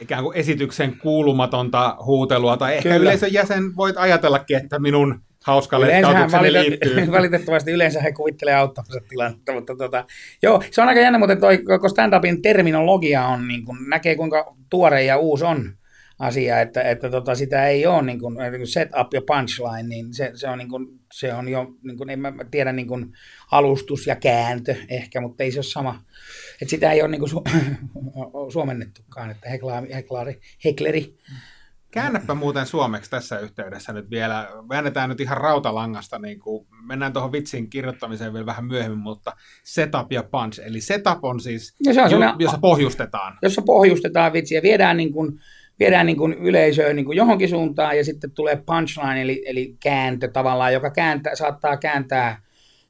[0.01, 2.97] ikään kuin esityksen kuulumatonta huutelua, tai ehkä Kyllä.
[2.97, 7.13] yleisön jäsen voit ajatellakin, että minun hauskalle Yleensähän tautukseni valitet- liittyy.
[7.19, 10.05] valitettavasti yleensä he kuvittelee auttamansa tilannetta, mutta tota,
[10.43, 14.55] joo, se on aika jännä, mutta toi koko stand-upin terminologia on, niin kuin, näkee kuinka
[14.71, 15.73] tuore ja uusi on
[16.19, 19.83] asia, että, että tota, sitä ei ole niin kuin, niin kuin set up ja punchline,
[19.89, 22.89] niin se, se on, niin kuin, se on jo, niin kuin, en mä tiedä, niin
[22.89, 23.13] kuin
[23.51, 26.03] alustus ja kääntö ehkä, mutta ei se ole sama.
[26.63, 27.51] Että sitä ei ole niin kuin su-
[28.53, 31.15] suomennettukaan, että heklaari, heklaari, hekleri.
[31.91, 34.49] Käännäpä muuten suomeksi tässä yhteydessä nyt vielä.
[34.69, 39.33] Väännetään nyt ihan rautalangasta, niin kuin, mennään tuohon vitsin kirjoittamiseen vielä vähän myöhemmin, mutta
[39.65, 40.61] setup ja punch.
[40.65, 43.39] Eli setup on siis, Ja se on sellainen- jossa pohjustetaan.
[43.43, 45.41] jossa pohjustetaan vitsiä, viedään, niin kuin,
[45.79, 50.29] viedään niin kuin yleisöön niin kuin johonkin suuntaan ja sitten tulee punchline eli, eli kääntö
[50.29, 52.43] tavallaan, joka kääntää, saattaa kääntää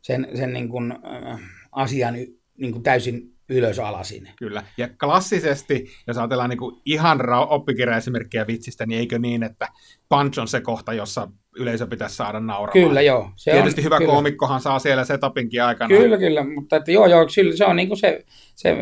[0.02, 1.40] sen, sen niin kuin, äh,
[1.72, 2.14] asian
[2.58, 4.28] niin kuin täysin ylös alasin.
[4.36, 4.62] Kyllä.
[4.78, 9.68] Ja klassisesti, jos ajatellaan niin kuin ihan ra- oppikirjaesimerkkejä vitsistä, niin eikö niin, että
[10.08, 12.88] punch on se kohta, jossa yleisö pitäisi saada nauramaan.
[12.88, 13.30] Kyllä, joo.
[13.36, 14.12] Se Tietysti on, hyvä kyllä.
[14.12, 15.88] koomikkohan saa siellä setupinkin aikana.
[15.88, 18.76] Kyllä, kyllä, mutta että joo, joo, sillä- se on niin kuin se, se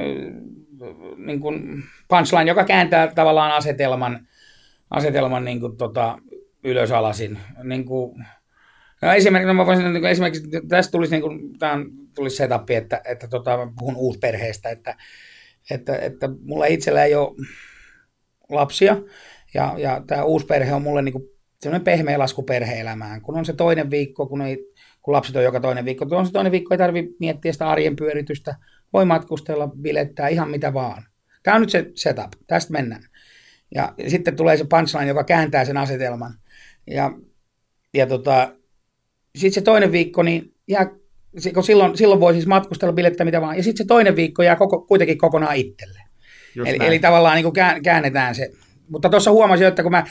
[1.16, 4.26] niin kuin punchline, joka kääntää tavallaan asetelman,
[4.90, 6.18] asetelman niin kuin tota,
[6.64, 7.38] ylös alasin.
[7.62, 8.24] Niin kuin,
[9.02, 11.78] no esimerkiksi, no mä voisin, niin kuin, esimerkiksi tässä tulisi, niin kuin, tämä
[12.14, 14.96] tulisi setup, että, että tota, puhun uusperheestä, että,
[15.70, 17.36] että, että mulla itsellä ei ole
[18.50, 18.96] lapsia,
[19.54, 21.24] ja, ja tämä uusi perhe on mulle niin kuin
[21.60, 25.60] sellainen pehmeä lasku perhe-elämään, kun on se toinen viikko, kun, ei, kun lapset on joka
[25.60, 28.54] toinen viikko, kun on se toinen viikko, ei tarvitse miettiä sitä arjen pyöritystä,
[28.92, 31.05] voi matkustella, bilettää, ihan mitä vaan.
[31.42, 33.02] Tämä on nyt se setup, tästä mennään.
[33.74, 36.35] Ja sitten tulee se punchline, joka kääntää sen asetelman.
[36.87, 37.12] Ja,
[37.94, 38.52] ja tota,
[39.37, 40.87] sitten se toinen viikko, niin jää,
[41.55, 43.57] kun silloin, silloin voi siis matkustella, bilettää, mitä vaan.
[43.57, 46.00] Ja sitten se toinen viikko jää koko, kuitenkin kokonaan itselle.
[46.55, 46.88] Just Eli, näin.
[46.88, 48.50] eli tavallaan niin kuin kään- käännetään se.
[48.88, 50.06] Mutta tuossa huomasin, että kun mä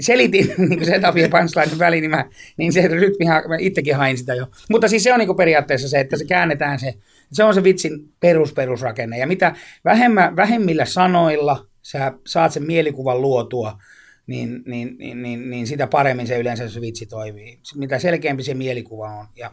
[0.00, 2.24] selitin niin setupin ja punchline väliin, niin, mä,
[2.56, 4.46] niin se rytmihan, mä itsekin hain sitä jo.
[4.70, 6.94] Mutta siis se on niin periaatteessa se, että se käännetään se,
[7.32, 9.18] se on se vitsin perus, perusrakenne.
[9.18, 9.54] Ja mitä
[9.84, 13.78] vähemmän, vähemmillä sanoilla sä saat sen mielikuvan luotua,
[14.26, 17.58] niin, niin, niin, niin, niin sitä paremmin se yleensä se vitsi toimii.
[17.74, 19.26] Mitä selkeämpi se mielikuva on.
[19.36, 19.50] Ja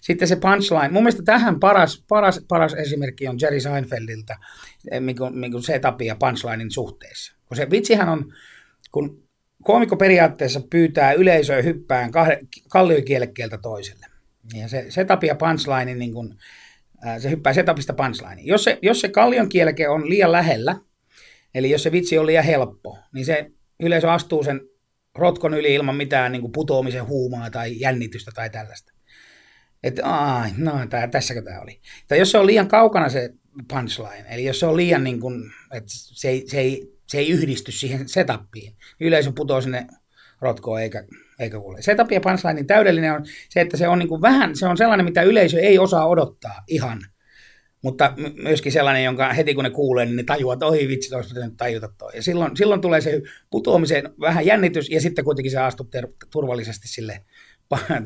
[0.00, 0.88] sitten se punchline.
[0.88, 4.36] Mun mielestä tähän paras, paras, paras esimerkki on Jerry Seinfeldiltä,
[4.90, 7.35] eh, niin kuin, niin kuin setupin ja punchlinein suhteessa.
[7.48, 8.32] Kun se vitsihän on,
[8.92, 9.22] kun
[9.62, 12.10] koomikko periaatteessa pyytää yleisöä hyppään
[12.68, 14.06] kalliokielekkeeltä toiselle.
[14.54, 16.34] Ja se setup ja punchline, niin kuin,
[17.02, 18.46] ää, se hyppää setupista punchlineen.
[18.46, 20.76] Jos se, jos se kallion kieleke on liian lähellä,
[21.54, 24.60] eli jos se vitsi on liian helppo, niin se yleisö astuu sen
[25.14, 28.92] rotkon yli ilman mitään niin putoamisen huumaa tai jännitystä tai tällaista.
[29.82, 31.80] Että ai, no tää, tässäkö tämä oli.
[32.08, 33.30] Tai jos se on liian kaukana se
[33.68, 37.28] punchline, eli jos se on liian niin kuin, että se ei, se ei, se ei
[37.28, 39.86] yhdisty siihen setappiin, niin yleisö putoaa sinne
[40.40, 41.04] rotkoon eikä,
[41.38, 41.82] eikä kuule.
[41.82, 45.04] Setup ja punchlinein täydellinen on se, että se on niin kuin vähän, se on sellainen,
[45.06, 47.00] mitä yleisö ei osaa odottaa ihan.
[47.82, 51.14] Mutta my- myöskin sellainen, jonka heti kun ne kuulee, niin ne tajuaa, että oi vitsi,
[51.14, 52.12] olisi pitänyt tajuta toi.
[52.14, 56.88] Ja silloin, silloin tulee se putoamisen vähän jännitys, ja sitten kuitenkin se astut ter- turvallisesti
[56.88, 57.24] sille,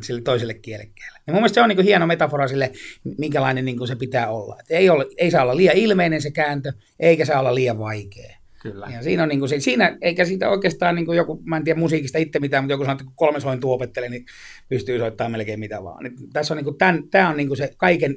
[0.02, 1.18] sille toiselle kielekkeelle.
[1.26, 2.72] Ja mun mielestä se on niin kuin hieno metafora sille,
[3.18, 4.56] minkälainen niin kuin se pitää olla.
[4.60, 8.39] Et ei, ole, ei saa olla liian ilmeinen se kääntö, eikä saa olla liian vaikea.
[8.62, 8.86] Kyllä.
[8.94, 11.64] Ja siinä on niin kuin se, siinä, eikä siitä oikeastaan niin kuin joku, mä en
[11.64, 14.26] tiedä musiikista itse mitään, mutta joku sanoo, että kun kolme sointua opettelee, niin
[14.68, 16.02] pystyy soittamaan melkein mitä vaan.
[16.02, 18.16] Nyt tässä on niin kuin, tämän, tämä on niin kuin se kaiken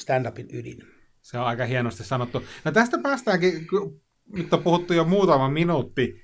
[0.00, 0.78] stand-upin ydin.
[1.22, 2.42] Se on aika hienosti sanottu.
[2.64, 4.00] No tästä päästäänkin, kun
[4.32, 6.22] nyt on puhuttu jo muutama minuutti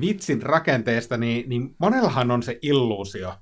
[0.00, 3.34] vitsin rakenteesta, niin, niin monellahan on se illuusio,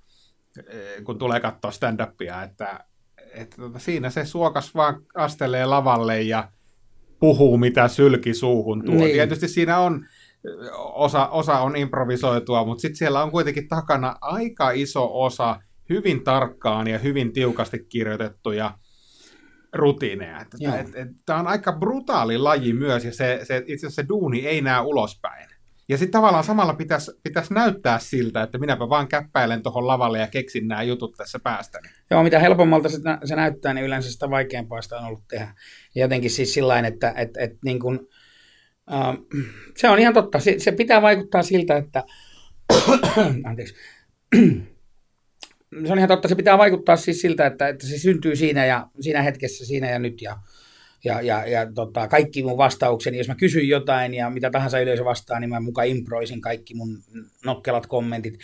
[0.69, 2.85] eh, kun tulee katsoa stand-upia, että,
[3.33, 6.49] että tota, siinä se suokas vaan astelee lavalle ja
[7.25, 8.95] puhuu mitä sylki suuhun tuo.
[8.95, 9.13] Niin.
[9.13, 10.07] Tietysti siinä on
[10.77, 15.61] osa, osa on improvisoitua, mutta sitten siellä on kuitenkin takana aika iso osa
[15.91, 18.79] hyvin tarkkaan ja hyvin tiukasti kirjoitettuja
[19.73, 20.47] rutiineja.
[21.27, 24.81] Tämä on aika brutaali laji myös, ja se, se, itse asiassa se duuni ei näe
[24.81, 25.49] ulospäin.
[25.89, 30.27] Ja sitten tavallaan samalla pitäisi pitäis näyttää siltä, että minäpä vaan käppäilen tuohon lavalle ja
[30.27, 31.89] keksin nämä jutut tässä päästäni.
[32.11, 35.55] Joo, mitä helpommalta se, nä- se näyttää, niin yleensä sitä vaikeampaa sitä on ollut tehdä.
[35.95, 38.01] Ja jotenkin siis sillä että et, et, niin kuin,
[38.93, 39.17] äh,
[39.77, 40.41] se on ihan totta.
[40.41, 42.05] Se, se pitää vaikuttaa siltä, että
[43.45, 43.75] Anteeksi.
[45.87, 48.87] se on ihan totta, se pitää vaikuttaa siis siltä, että, että se syntyy siinä ja
[49.01, 50.37] siinä hetkessä, siinä ja nyt ja,
[51.05, 55.05] ja, ja, ja tota, kaikki mun vastaukseni, jos mä kysyn jotain ja mitä tahansa yleisö
[55.05, 57.03] vastaa, niin mä mukaan improisin kaikki mun
[57.45, 58.39] nokkelat kommentit.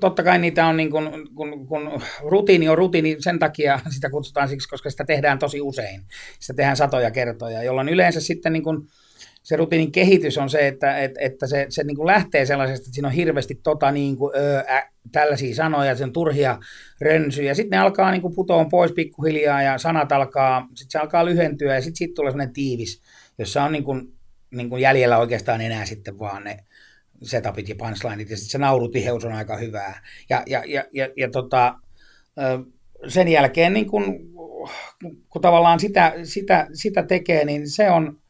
[0.00, 4.48] Totta kai niitä on, niin kun, kun, kun rutiini on rutiini, sen takia sitä kutsutaan
[4.48, 6.02] siksi, koska sitä tehdään tosi usein.
[6.40, 8.88] Sitä tehdään satoja kertoja, jolloin yleensä sitten niin kun,
[9.42, 12.94] se rutiinin kehitys on se, että, että, että se, se niin kuin lähtee sellaisesta, että
[12.94, 16.58] siinä on hirveästi tota niin kuin, ö, ä, tällaisia sanoja, sen turhia
[17.00, 17.54] rönsyjä.
[17.54, 21.74] Sitten ne alkaa niin kuin putoon pois pikkuhiljaa ja sanat alkaa, sitten se alkaa lyhentyä
[21.74, 23.02] ja sitten siitä tulee sellainen tiivis,
[23.38, 24.12] jossa on niin kuin,
[24.50, 26.56] niin kuin jäljellä oikeastaan enää sitten vaan ne
[27.22, 30.02] setupit ja punchlineit ja sitten se naurutiheus on aika hyvää.
[30.30, 31.74] Ja, ja, ja, ja, ja tota,
[33.08, 34.04] sen jälkeen niin kun,
[35.28, 38.21] kun tavallaan sitä, sitä, sitä tekee, niin se on,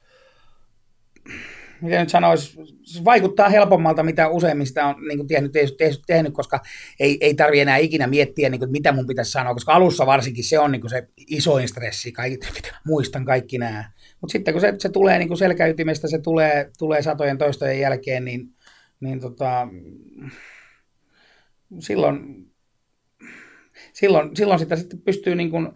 [1.83, 2.59] miten nyt sanoisi,
[3.05, 6.61] vaikuttaa helpommalta, mitä useimmista on niin kuin tehnyt, tehnyt, tehnyt, koska
[7.01, 10.45] ei, ei tarvi enää ikinä miettiä, niin kuin, mitä mun pitäisi sanoa, koska alussa varsinkin
[10.45, 12.49] se on niin kuin se isoin stressi, kaikki,
[12.87, 13.91] muistan kaikki nämä.
[14.21, 18.25] Mutta sitten kun se, se tulee niin kuin selkäytimestä, se tulee, tulee satojen toistojen jälkeen,
[18.25, 18.49] niin,
[19.01, 19.69] niin tota,
[21.79, 22.47] silloin,
[23.93, 25.69] silloin, silloin sitä sitten pystyy niin kuin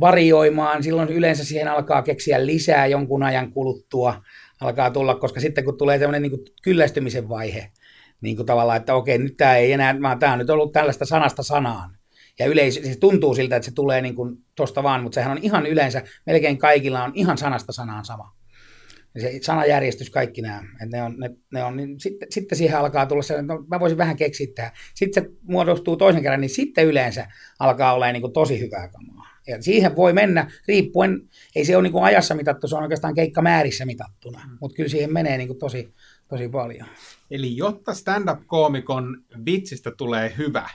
[0.00, 4.22] varioimaan, silloin yleensä siihen alkaa keksiä lisää jonkun ajan kuluttua,
[4.60, 7.70] alkaa tulla, koska sitten kun tulee tämmöinen niin kyllästymisen vaihe,
[8.20, 11.42] niin kuin tavallaan, että okei, nyt tämä ei enää, tämä on nyt ollut tällaista sanasta
[11.42, 11.96] sanaan.
[12.38, 14.14] Ja yleis, se tuntuu siltä, että se tulee niin
[14.54, 18.36] tuosta vaan, mutta sehän on ihan yleensä, melkein kaikilla on ihan sanasta sanaan sama.
[19.14, 23.06] Ja se sanajärjestys, kaikki nämä, ne on, ne, ne on niin sitten, sitten siihen alkaa
[23.06, 24.72] tulla se, että no, mä voisin vähän keksiä tähän.
[24.94, 27.26] Sitten se muodostuu toisen kerran, niin sitten yleensä
[27.58, 29.29] alkaa olla niin tosi hyvää kamaa.
[29.50, 33.14] Ja siihen voi mennä riippuen, ei se ole niin kuin ajassa mitattu, se on oikeastaan
[33.14, 34.58] keikkamäärissä mitattuna, mm.
[34.60, 35.94] mutta kyllä siihen menee niin kuin tosi,
[36.28, 36.88] tosi paljon.
[37.30, 40.68] Eli jotta stand-up-koomikon vitsistä tulee hyvä,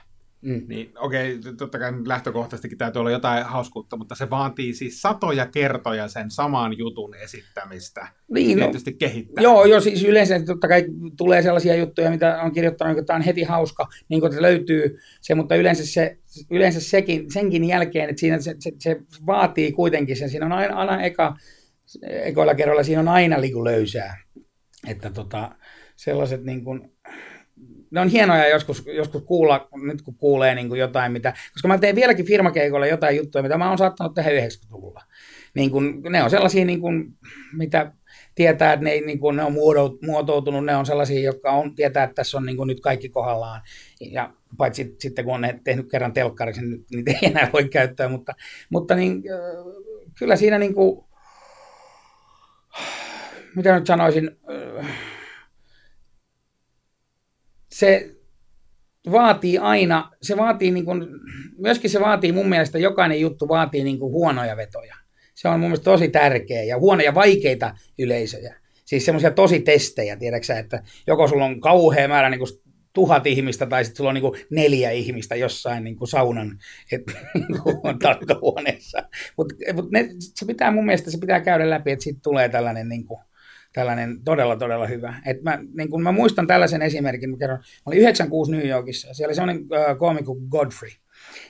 [0.46, 0.62] mm.
[0.68, 5.46] niin okei, okay, totta kai lähtökohtaisestikin täytyy olla jotain hauskuutta, mutta se vaatii siis satoja
[5.46, 8.08] kertoja sen saman jutun esittämistä.
[8.32, 9.44] Niin, no, tietysti kehittää.
[9.44, 10.86] Joo, joo, siis yleensä totta kai
[11.18, 15.36] tulee sellaisia juttuja, mitä on kirjoittanut, että tämä on heti hauska, niin kuin löytyy se,
[15.36, 16.18] mutta yleensä, se,
[16.52, 20.76] yleensä sekin, senkin jälkeen, että siinä se, se, se vaatii kuitenkin sen, siinä on aina,
[20.76, 21.36] aina eka,
[22.04, 24.18] ekoilla kerralla siinä on aina liiku löysää,
[24.88, 25.56] että tota,
[25.96, 26.95] sellaiset niin kuin,
[27.96, 31.78] ne on hienoja joskus, joskus kuulla, nyt kun kuulee niin kuin jotain, mitä, koska mä
[31.78, 35.02] teen vieläkin firmakeikolla jotain juttuja, mitä mä oon saattanut tehdä 90-luvulla.
[35.54, 37.14] Niin kuin, ne on sellaisia, niin kuin,
[37.54, 37.92] mitä
[38.36, 39.54] tietää, että ne, niin kuin, ne on
[40.02, 43.62] muotoutunut, ne on sellaisia, jotka on, tietää, että tässä on niin kuin, nyt kaikki kohdallaan.
[44.12, 48.08] Ja paitsi sitten, kun on ne tehnyt kerran telkkarisen, niin niitä ei enää voi käyttää,
[48.10, 48.34] mutta,
[48.70, 49.24] mutta niin,
[50.20, 51.06] kyllä siinä niin kuin,
[53.56, 54.32] mitä nyt sanoisin,
[57.76, 58.16] se
[59.12, 61.08] vaatii aina, se vaatii niin kuin,
[61.58, 64.96] myöskin se vaatii mun mielestä, jokainen juttu vaatii niin kuin huonoja vetoja.
[65.34, 68.56] Se on mun mielestä tosi tärkeä ja huonoja vaikeita yleisöjä.
[68.86, 72.50] Siis semmoisia tosi testejä, tiedäksä, että joko sulla on kauhea määrä niin kuin
[72.94, 76.60] tuhat ihmistä tai sitten sulla on niin neljä ihmistä jossain niin kuin saunan
[76.92, 77.02] et,
[77.34, 79.10] niin tarkkahuoneessa.
[79.38, 83.06] Mutta mut se pitää mun mielestä se pitää käydä läpi, että siitä tulee tällainen niin
[83.06, 83.20] kuin,
[83.76, 85.22] tällainen todella, todella hyvä.
[85.26, 89.14] Et mä, niin kun mä muistan tällaisen esimerkin, mä, kerron, mä olin 96 New Yorkissa,
[89.14, 90.92] siellä oli semmoinen äh, koomikko Godfrey.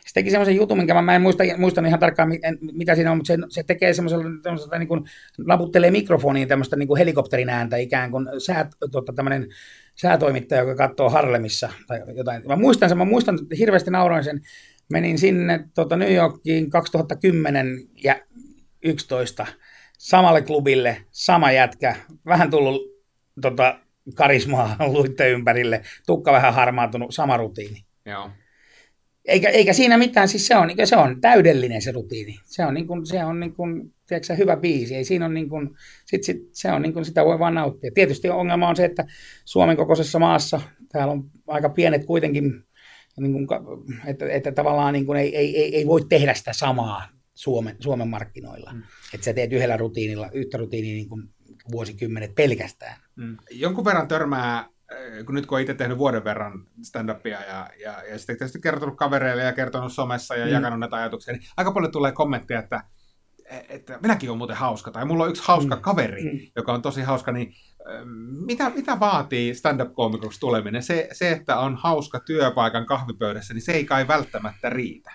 [0.06, 2.30] Se teki semmoisen jutun, minkä mä, mä en muista, muista ihan tarkkaan,
[2.72, 5.02] mitä siinä on, mutta se, se tekee semmoisella, niin kuin,
[5.48, 9.48] naputtelee mikrofoniin tämmöistä niin helikopterin ääntä ikään kuin sää, tuota, tämmöinen
[9.96, 12.44] säätoimittaja, joka katsoo Harlemissa tai jotain.
[12.48, 14.42] Mä muistan sen, mä muistan, hirveästi nauroin sen.
[14.90, 17.68] Menin sinne tuota, New Yorkiin 2010
[18.04, 18.16] ja
[18.84, 19.46] 11
[19.98, 22.82] samalle klubille, sama jätkä, vähän tullut
[23.42, 23.80] tota,
[24.16, 27.86] karismaa luitte ympärille, tukka vähän harmaantunut, sama rutiini.
[28.06, 28.30] Joo.
[29.26, 32.36] Eikä, eikä siinä mitään, siis se on, se on täydellinen se rutiini.
[32.44, 34.96] Se on, niin kuin, se on niin kuin, tiedätkö, hyvä biisi.
[34.96, 35.70] Ei siinä on niin kuin,
[36.06, 37.92] sit, sit, se on niin kuin, sitä voi vaan nauttia.
[37.94, 39.06] Tietysti ongelma on se, että
[39.46, 42.64] Suomen kokoisessa maassa, täällä on aika pienet kuitenkin,
[43.18, 43.48] niin kuin,
[44.06, 48.08] että, että tavallaan niin kuin ei, ei, ei, ei voi tehdä sitä samaa Suomen, Suomen
[48.08, 48.71] markkinoilla.
[48.74, 48.84] Mm.
[49.13, 51.30] Että sä teet yhdellä rutiinilla, yhtä rutiinia niin kuin
[51.71, 52.98] vuosikymmenet pelkästään.
[53.15, 53.38] Mm.
[53.52, 58.17] Jonkun verran törmää, äh, kun nyt kun itse tehnyt vuoden verran stand-upia ja, ja, ja
[58.17, 60.52] sitten tietysti kertonut kavereille ja kertonut somessa ja mm.
[60.52, 62.84] jakanut näitä ajatuksia, niin aika paljon tulee kommentteja, että,
[63.70, 65.82] että minäkin olen muuten hauska, tai mulla on yksi hauska mm.
[65.82, 66.39] kaveri, mm.
[66.55, 67.53] joka on tosi hauska, niin
[67.89, 68.10] ähm,
[68.45, 70.84] mitä, mitä vaatii stand-up-koomikoksi tuleminen?
[70.84, 75.12] Se, se, että on hauska työpaikan kahvipöydässä, niin se ei kai välttämättä riitä.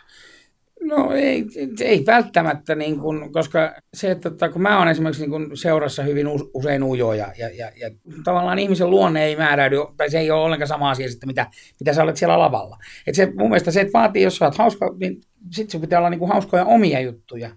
[0.91, 1.47] No ei,
[1.81, 6.03] ei välttämättä, niin kuin, koska se, että tota, kun mä oon esimerkiksi niin kuin seurassa
[6.03, 7.91] hyvin us- usein ujoja ja, ja, ja
[8.25, 11.47] tavallaan ihmisen luonne ei määräydy, tai se ei ole ollenkaan sama asia sitten, mitä,
[11.81, 12.79] mitä sä olet siellä lavalla.
[13.07, 15.21] Et se, mun mielestä se, että vaatii, jos sä oot hauska, niin
[15.51, 17.51] sit sun pitää olla niin hauskoja omia juttuja,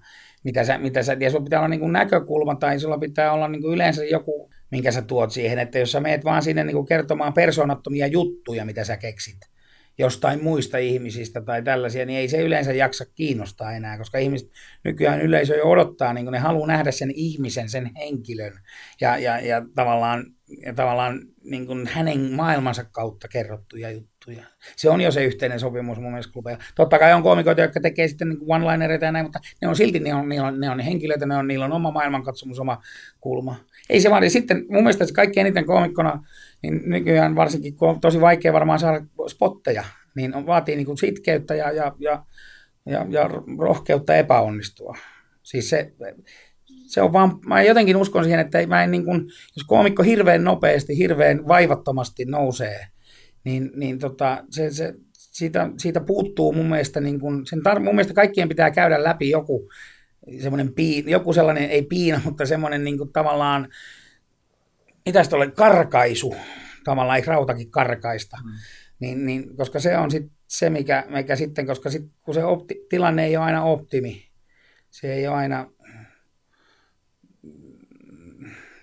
[0.43, 3.65] mitä sä, mitä sä, ja sulla pitää olla niin näkökulma, tai sulla pitää olla niin
[3.65, 8.07] yleensä joku, minkä sä tuot siihen, että jos sä meet vaan sinne niin kertomaan persoonattomia
[8.07, 9.37] juttuja, mitä sä keksit,
[9.97, 14.51] jostain muista ihmisistä tai tällaisia, niin ei se yleensä jaksa kiinnostaa enää, koska ihmiset
[14.83, 18.53] nykyään yleisö jo odottaa, niin ne haluaa nähdä sen ihmisen, sen henkilön
[19.01, 20.25] ja, ja, ja tavallaan,
[20.65, 24.43] ja tavallaan niin kuin hänen maailmansa kautta kerrottuja juttuja.
[24.75, 26.63] Se on jo se yhteinen sopimus mun mielestä klubeilla.
[26.75, 29.99] Totta kai on koomikoita, jotka tekee sitten niin one-linereita ja näin, mutta ne on silti,
[29.99, 32.81] ne on, ne on, ne on henkilöitä, ne on, niillä on oma maailmankatsomus, oma
[33.19, 33.55] kulma.
[33.89, 36.23] Ei se vaan, sitten mun mielestä se kaikki eniten koomikkona
[36.63, 39.83] niin nykyään varsinkin, kun on tosi vaikea varmaan saada spotteja,
[40.15, 42.25] niin on, vaatii niin kuin sitkeyttä ja, ja, ja,
[42.85, 43.29] ja, ja
[43.59, 44.97] rohkeutta epäonnistua.
[45.43, 45.93] Siis se,
[46.87, 50.43] se on vaan, mä jotenkin uskon siihen, että mä en niin kuin, jos koomikko hirveän
[50.43, 52.87] nopeasti, hirveän vaivattomasti nousee,
[53.43, 57.95] niin, niin tota, se, se, siitä, siitä puuttuu mun mielestä, niin kuin, sen tar- mun
[57.95, 59.69] mielestä kaikkien pitää käydä läpi joku,
[60.41, 63.67] semmoinen piin, joku sellainen, ei piina, mutta semmoinen niin kuin, tavallaan,
[65.05, 66.35] mitä ole, karkaisu,
[66.83, 68.51] tavallaan ei rautakin karkaista, mm.
[68.99, 72.75] niin, niin, koska se on sit se, mikä, mikä sitten, koska sit, kun se opti,
[72.89, 74.27] tilanne ei ole aina optimi,
[74.89, 75.69] se ei ole aina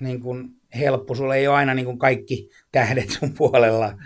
[0.01, 3.99] niin kuin helppo, sulla ei ole aina niin kuin kaikki tähdet sun puolella, mm.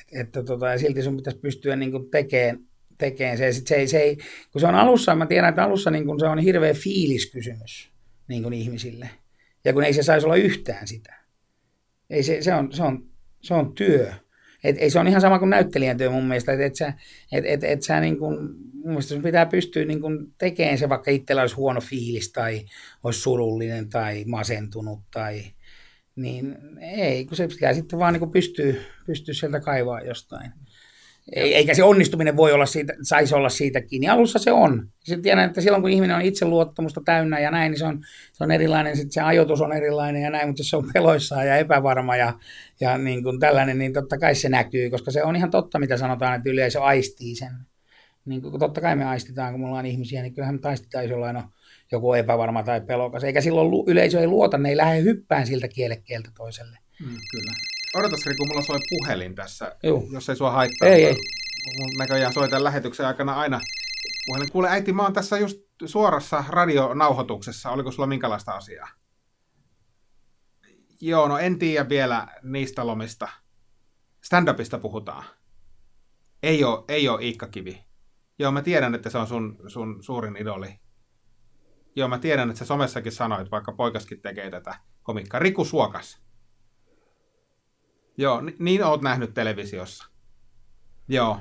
[0.00, 2.58] Et, että tota, ja silti sun pitäisi pystyä niin kuin tekemään,
[2.98, 3.52] tekemään se.
[3.52, 4.16] Sit se, ei, se ei,
[4.52, 7.90] kun se on alussa, mä tiedän, että alussa niin kuin se on hirveä fiiliskysymys
[8.28, 9.10] niin kuin ihmisille,
[9.64, 11.14] ja kun ei se saisi olla yhtään sitä.
[12.10, 13.06] Ei se, se, on, se, on,
[13.42, 14.12] se on työ.
[14.64, 16.92] Et, ei se on ihan sama kuin näyttelijän työ mun mielestä, että et sä,
[17.32, 18.34] et, et, et sä niin kun,
[18.72, 22.66] mun mielestä sun pitää pystyä niin kun tekemään se, vaikka itsellä olisi huono fiilis tai
[23.04, 25.42] olisi surullinen tai masentunut tai
[26.16, 28.74] niin ei, kun se pitää sitten vaan niin pystyä,
[29.06, 30.52] pystyä sieltä kaivaa jostain.
[31.32, 34.08] Eikä se onnistuminen voi olla siitä, saisi olla siitä kiinni.
[34.08, 34.88] Alussa se on.
[35.04, 38.44] Se tiedän, että silloin kun ihminen on itseluottamusta täynnä ja näin, niin se on, se
[38.44, 41.56] on erilainen, sitten se ajoitus on erilainen ja näin, mutta jos se on peloissaan ja
[41.56, 42.32] epävarma ja,
[42.80, 45.96] ja niin kuin tällainen, niin totta kai se näkyy, koska se on ihan totta, mitä
[45.96, 47.52] sanotaan, että yleisö aistii sen.
[48.24, 51.12] Niin kuin totta kai me aistitaan, kun me ollaan ihmisiä, niin kyllähän me taistetaan, jos
[51.12, 51.42] on
[51.92, 53.24] joku epävarma tai pelokas.
[53.24, 56.78] Eikä silloin yleisö ei luota, ne ei lähde hyppään siltä kielekkeeltä toiselle.
[57.00, 57.75] Mm, kyllä.
[57.96, 60.12] Odotas Riku, mulla soi puhelin tässä, Juh.
[60.12, 60.88] jos ei sua haittaa.
[60.88, 61.16] Ei, ei.
[61.78, 63.60] Mun näköjään soi tämän lähetyksen aikana aina
[64.26, 64.52] puhelin.
[64.52, 67.70] Kuule äiti, mä oon tässä just suorassa radionauhoituksessa.
[67.70, 68.88] Oliko sulla minkälaista asiaa?
[71.00, 73.28] Joo, no en tiedä vielä niistä lomista.
[74.26, 75.24] Stand-upista puhutaan.
[76.42, 77.84] Ei ole, ei ole Iikka Kivi.
[78.38, 80.80] Joo, mä tiedän, että se on sun, sun suurin idoli.
[81.96, 85.40] Joo, mä tiedän, että sä somessakin sanoit, vaikka poikaskin tekee tätä komikkaa.
[85.40, 86.25] Riku Suokas.
[88.18, 90.04] Joo, niin oot nähnyt televisiossa.
[91.08, 91.40] Joo.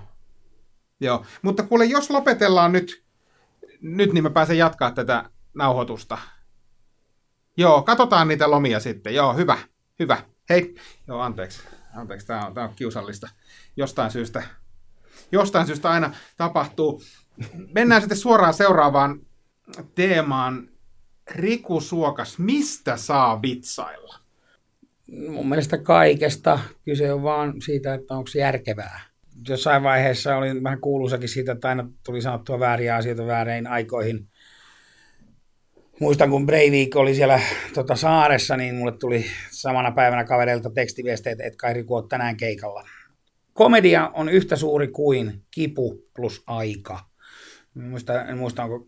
[1.00, 1.26] Joo.
[1.42, 3.06] Mutta kuule, jos lopetellaan nyt,
[3.82, 6.18] nyt niin mä pääsen jatkaa tätä nauhoitusta.
[7.58, 9.16] Joo, katsotaan niitä lomia sitten.
[9.16, 9.58] Joo, hyvä,
[10.00, 10.24] hyvä.
[10.50, 10.76] Hei,
[11.08, 11.62] joo, anteeksi.
[11.96, 13.30] Anteeksi, tämä on, on kiusallista.
[13.78, 14.44] Jostain syystä,
[15.32, 17.02] jostain syystä aina tapahtuu.
[17.74, 19.20] Mennään sitten suoraan seuraavaan
[19.96, 20.70] teemaan.
[21.32, 24.25] Riku Suokas, mistä saa vitsailla?
[25.08, 26.60] Mun mielestä kaikesta.
[26.86, 29.01] Kyse on vaan siitä, että onko se järkevää.
[29.47, 34.28] Jossain vaiheessa oli vähän kuuluisakin siitä, että aina tuli sanottua vääriä asioita väärin aikoihin.
[35.99, 37.39] Muistan, kun Breivik oli siellä
[37.74, 42.38] tota, saaressa, niin mulle tuli samana päivänä kavereilta tekstiviestejä, että et kai Riku on tänään
[42.38, 42.84] keikalla.
[43.53, 46.99] Komedia on yhtä suuri kuin kipu plus aika.
[47.78, 48.88] En muista, en muista onko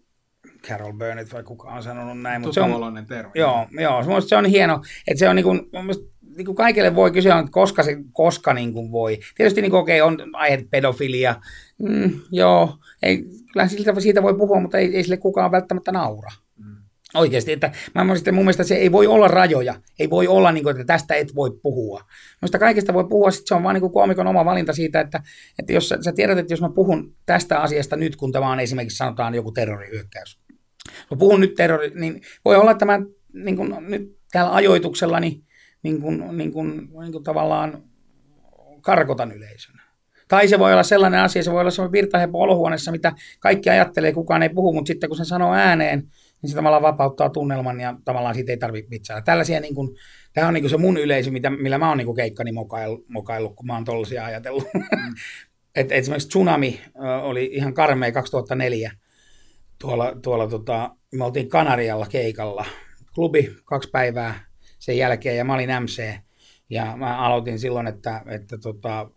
[0.68, 2.41] Carol Burnett vai kuka on sanonut näin.
[2.41, 3.32] Mutta se on, terve.
[3.36, 5.62] Joo, joo se on hieno, että se on niin kuin,
[6.38, 9.20] niin kuin kaikille voi kysyä, että koska, se, koska niin kuin voi.
[9.36, 11.36] Tietysti niin kuin, okay, on aihe pedofilia,
[11.80, 16.32] mm, joo, ei, kyllä siltä, siitä voi puhua, mutta ei, ei sille kukaan välttämättä naura.
[16.58, 16.76] Mm.
[17.14, 20.64] Oikeasti, että mä sitten mun mielestä se ei voi olla rajoja, ei voi olla, niin
[20.64, 22.01] kuin, että tästä et voi puhua.
[22.41, 25.24] Minusta kaikesta voi puhua, sit se on vaan niin kuin koomikon oma valinta siitä, että,
[25.60, 28.60] että jos sä, sä tiedät, että jos mä puhun tästä asiasta nyt, kun tämä on
[28.60, 30.39] esimerkiksi sanotaan joku terrorihyökkäys,
[31.12, 33.00] mä puhun nyt terrori, niin voi olla, että mä
[33.34, 35.44] niin kuin, nyt tällä ajoituksella niin,
[35.84, 37.84] niin kuin, niin kuin, niin kuin tavallaan
[38.82, 39.76] karkotan yleisön.
[40.28, 44.14] Tai se voi olla sellainen asia, se voi olla sellainen virtahepo olohuoneessa, mitä kaikki ajattelee,
[44.14, 46.04] kukaan ei puhu, mutta sitten kun se sanoo ääneen,
[46.42, 49.22] niin se tavallaan vapauttaa tunnelman ja tavallaan siitä ei tarvitse vitsailla.
[49.22, 49.96] Tällaisia, niin kuin,
[50.34, 53.10] tämä on niin kuin se mun yleisö, mitä, millä mä oon niin kuin keikkani mokaillut,
[53.10, 54.64] mokaillut, kun mä oon tollaisia ajatellut.
[54.74, 54.82] Mm.
[55.76, 56.82] et, esimerkiksi Tsunami
[57.22, 58.92] oli ihan karmea 2004
[59.80, 62.65] tuolla, tuolla tota, me oltiin Kanarialla keikalla.
[63.15, 64.45] Klubi kaksi päivää
[64.80, 66.13] sen jälkeen ja mä olin MC.
[66.69, 69.09] Ja mä aloitin silloin, että, että tota,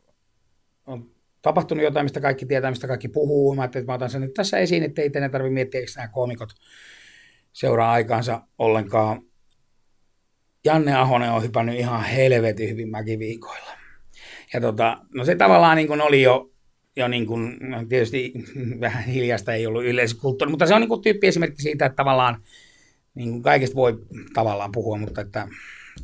[0.86, 1.10] on
[1.42, 3.54] tapahtunut jotain, mistä kaikki tietää, mistä kaikki puhuu.
[3.54, 6.08] Mä että mä otan sen nyt tässä esiin, että ei teidän tarvitse miettiä, eikö nämä
[6.08, 6.48] koomikot
[7.52, 9.22] seuraa aikaansa ollenkaan.
[10.64, 13.72] Janne Ahonen on hypännyt ihan helvetin hyvin mäkiviikoilla.
[14.52, 16.50] Ja tota, no se tavallaan niin kuin oli jo,
[16.96, 18.32] jo niin kuin, no tietysti
[18.80, 22.42] vähän hiljasta ei ollut yleiskulttuuri, mutta se on niin kuin tyyppiesimerkki siitä, että tavallaan
[23.14, 23.98] niin kuin kaikesta voi
[24.34, 25.48] tavallaan puhua, mutta että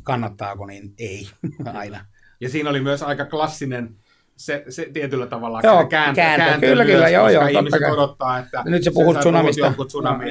[0.03, 1.27] kannattaako, niin ei
[1.73, 2.05] aina.
[2.39, 3.95] Ja siinä oli myös aika klassinen
[4.35, 7.79] se, se tietyllä tavalla Joo, se kääntö, kääntö, kääntö kyllä, myös, kyllä, joo, joo, ihmiset
[7.79, 7.91] kai.
[7.91, 9.73] odottaa, että Nyt sä puhut tsunamista.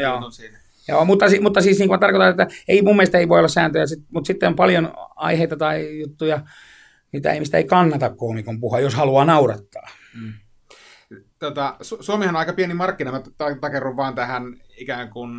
[0.01, 0.59] Joo, jutun siinä.
[0.89, 3.87] Joo, mutta, mutta siis niin kuin tarkoitan, että ei, mun mielestä ei voi olla sääntöjä,
[3.87, 6.41] sit, mutta sitten on paljon aiheita tai juttuja,
[7.13, 9.91] mitä ei, mistä ei kannata koomikon puhua, jos haluaa naurattaa.
[11.39, 14.43] Tota, Su- Suomihan on aika pieni markkina, mä ta- takerrun vaan tähän
[14.77, 15.31] ikään kuin,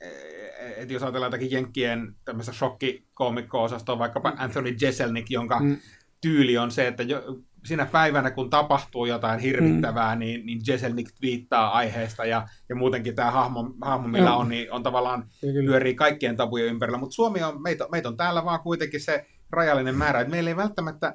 [0.00, 5.76] eh, että jos ajatellaan jotakin Jenkkien tämmöistä shokkikoomikko-osastoa, vaikkapa Anthony Jeselnik, jonka Mm.
[6.20, 7.22] tyyli on se, että jo,
[7.66, 10.18] siinä päivänä, kun tapahtuu jotain hirvittävää, mm.
[10.18, 14.38] niin, niin Jeselnik twiittaa aiheesta ja, ja muutenkin tämä hahmo, hahmo millä Joo.
[14.38, 15.70] on, niin on tavallaan kyllä.
[15.70, 19.96] pyörii kaikkien tabujen ympärillä, mutta Suomi on, meitä, meitä on täällä vaan kuitenkin se rajallinen
[19.96, 21.14] määrä, että meillä ei välttämättä,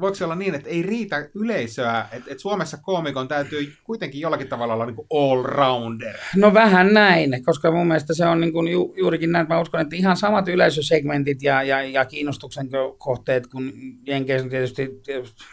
[0.00, 4.48] voiko se olla niin, että ei riitä yleisöä, että, että Suomessa koomikon täytyy kuitenkin jollakin
[4.48, 6.16] tavalla olla niin all-rounder.
[6.36, 9.60] No vähän näin, koska mun mielestä se on niin kuin ju, juurikin näin, että mä
[9.60, 13.72] uskon, että ihan samat yleisösegmentit ja, ja, ja kiinnostuksen ko- kohteet, kun
[14.06, 15.44] Jenkeissä tietysti, tietysti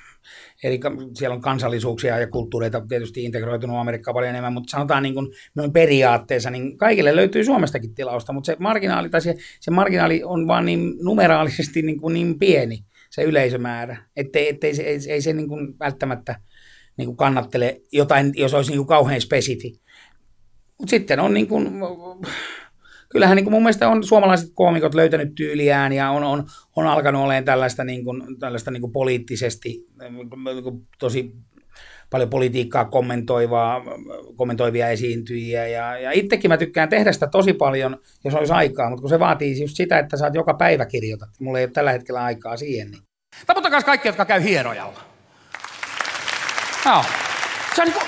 [0.80, 5.28] ka- siellä on kansallisuuksia ja kulttuureita tietysti integroitunut Amerikkaan paljon enemmän, mutta sanotaan niin kuin
[5.56, 10.48] noin periaatteessa, niin kaikille löytyy Suomestakin tilausta, mutta se marginaali, tai se, se marginaali on
[10.48, 12.80] vaan niin numeraalisesti niin, kuin niin pieni,
[13.14, 16.40] se yleisömäärä, ettei, ettei se, ei, ei se niin kuin välttämättä
[16.98, 19.80] niin kuin kannattele jotain, jos olisi niin kuin kauhean spesifi.
[20.78, 21.70] Mutta sitten on niin kuin,
[23.10, 26.44] kyllähän niin kuin mun mielestä on suomalaiset koomikot löytänyt tyyliään ja on, on,
[26.76, 29.88] on alkanut olemaan tällaista, niin kuin, tällaista niin kuin poliittisesti
[30.46, 31.36] niin kuin tosi
[32.10, 33.82] paljon politiikkaa kommentoivaa,
[34.36, 35.68] kommentoivia esiintyjiä.
[35.68, 39.20] Ja, ja itsekin mä tykkään tehdä sitä tosi paljon, jos olisi aikaa, mutta kun se
[39.20, 41.30] vaatii just sitä, että oot joka päivä kirjoitat.
[41.40, 42.92] Mulla ei ole tällä hetkellä aikaa siihen.
[42.92, 43.04] Niin.
[43.48, 45.00] Taputtakaa kaikki, jotka käy hierojalla.
[46.86, 47.04] Joo.
[47.76, 48.02] Se on niinku,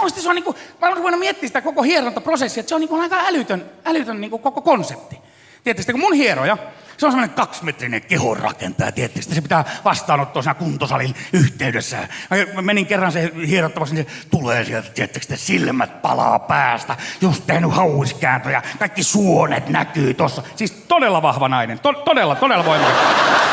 [0.00, 3.00] mielestä se on niinku, mä olen ruvennut miettimään sitä koko hierontaprosessia, että se on niinku
[3.00, 5.18] aika älytön, älytön niinku koko konsepti.
[5.64, 6.58] Tiedättekö, kun mun hieroja,
[6.98, 12.08] se on semmoinen kaksimetrinen kehonrakentaja, tiedättekö, se pitää vastaanottaa siinä kuntosalin yhteydessä.
[12.54, 14.90] Mä menin kerran se hierottavaksi, niin se tulee sieltä,
[15.28, 20.42] te silmät palaa päästä, just tehnyt hauiskääntöjä, kaikki suonet näkyy tossa.
[20.56, 22.96] Siis todella vahva nainen, to- todella, todella voimakas.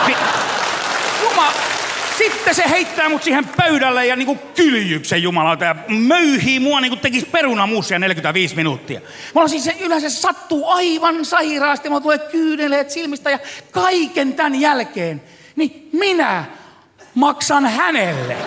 [0.08, 0.18] Niin,
[1.24, 1.52] Juma,
[2.32, 7.26] sitten se heittää mut siihen pöydälle ja niinku kyljyksen jumalauta ja möyhii mua niinku tekis
[7.26, 9.02] perunamuusia 45 minuuttia.
[9.34, 13.40] Mulla siis se yleensä sattuu aivan sairaasti, mulla tulee kyyneleet silmistä ja
[13.72, 15.22] kaiken tämän jälkeen,
[15.56, 16.46] niin minä
[17.16, 18.38] maksan hänelle.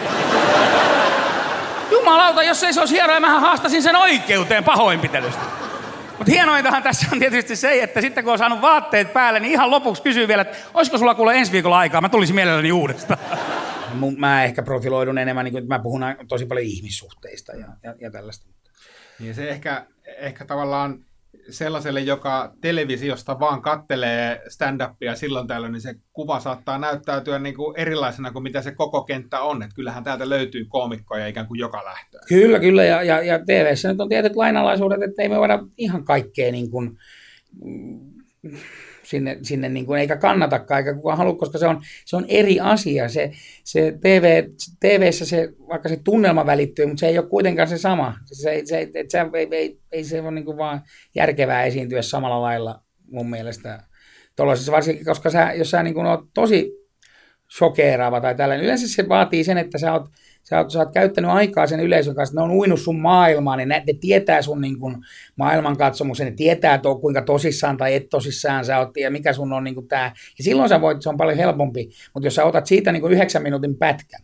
[1.91, 5.68] Jumalauta, jos ei se olisi hienoa, mähän haastasin sen oikeuteen pahoinpitelystä.
[6.19, 9.71] Mutta hienointahan tässä on tietysti se, että sitten kun on saanut vaatteet päälle, niin ihan
[9.71, 13.21] lopuksi kysyy vielä, että olisiko sulla kuule ensi viikolla aikaa, mä tulisin mielelläni uudestaan.
[14.17, 18.11] Mä ehkä profiloidun enemmän, niin kuin, että mä puhun tosi paljon ihmissuhteista ja, ja, ja
[18.11, 18.49] tällaista.
[19.19, 19.87] Niin se ehkä,
[20.19, 21.05] ehkä tavallaan
[21.51, 27.81] sellaiselle, joka televisiosta vaan kattelee stand-upia silloin tällöin, niin se kuva saattaa näyttäytyä niin kuin
[27.81, 29.63] erilaisena kuin mitä se koko kenttä on.
[29.63, 32.25] Että kyllähän täältä löytyy koomikkoja ikään kuin joka lähtöön.
[32.29, 32.85] Kyllä, kyllä.
[32.85, 36.71] Ja, ja, ja TV-ssä nyt on tietyt lainalaisuudet, että ei me voida ihan kaikkea niin
[36.71, 36.99] kuin,
[37.65, 38.01] mm,
[39.09, 42.61] sinne, sinne niin kuin, eikä kannatakaan, eikä kukaan halua, koska se on, se on eri
[42.61, 43.09] asia.
[43.09, 43.31] Se,
[43.65, 44.45] se TV,
[44.81, 48.15] TV-ssä se, vaikka se tunnelma välittyy, mutta se ei ole kuitenkaan se sama.
[48.25, 50.83] Se, se, et se, ei, ei, ei se ole niin kuin vaan
[51.15, 53.83] järkevää esiintyä samalla lailla mun mielestä.
[54.37, 56.73] Tuollaisessa varsinkin, koska sä, jos sä niin kuin oot tosi
[57.57, 58.65] shokeeraava tai tällainen.
[58.65, 60.09] Yleensä se vaatii sen, että sä oot,
[60.49, 63.69] sä oot, sä oot käyttänyt aikaa sen yleisön kanssa, ne on uinut sun maailmaan, niin
[63.69, 64.97] ne, ne tietää sun niin kuin,
[65.37, 69.65] maailmankatsomuksen, ne tietää, to, kuinka tosissaan tai et tosissaan sä oot ja mikä sun on
[69.65, 70.13] niin tää.
[70.39, 73.43] Ja silloin sä voit, se on paljon helpompi, mutta jos sä otat siitä niin yhdeksän
[73.43, 74.23] minuutin pätkän,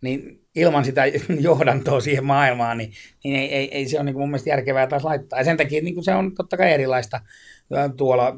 [0.00, 1.02] niin ilman sitä
[1.40, 2.92] johdantoa siihen maailmaan, niin,
[3.24, 5.38] niin ei, ei, ei, se ole niin mun mielestä järkevää taas laittaa.
[5.38, 7.20] Ja sen takia niin se on totta kai erilaista
[7.96, 8.34] tuolla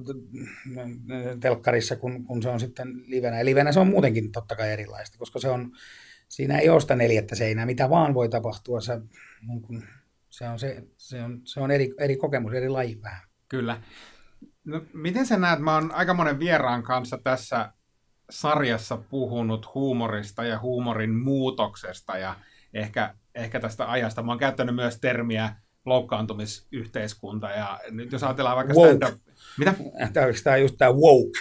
[1.40, 3.38] telkkarissa, kun, kun se on sitten livenä.
[3.38, 5.72] Ja livenä se on muutenkin totta kai erilaista, koska se on,
[6.28, 8.80] siinä ei ole sitä neljättä seinää, mitä vaan voi tapahtua.
[8.80, 9.00] Se,
[9.48, 9.84] niin kuin,
[10.30, 13.22] se on, se, se on, se on eri, eri kokemus, eri laji vähän.
[13.48, 13.82] Kyllä.
[14.64, 17.72] No, miten sä näet, mä oon aika monen vieraan kanssa tässä
[18.30, 22.36] sarjassa puhunut huumorista ja huumorin muutoksesta ja
[22.74, 24.22] ehkä, ehkä tästä ajasta.
[24.22, 27.50] Mä oon käyttänyt myös termiä loukkaantumisyhteiskunta.
[27.50, 29.20] Ja nyt jos ajatellaan vaikka stand-up...
[29.58, 29.74] Mitä?
[30.12, 31.40] Tämä on just tämä woke.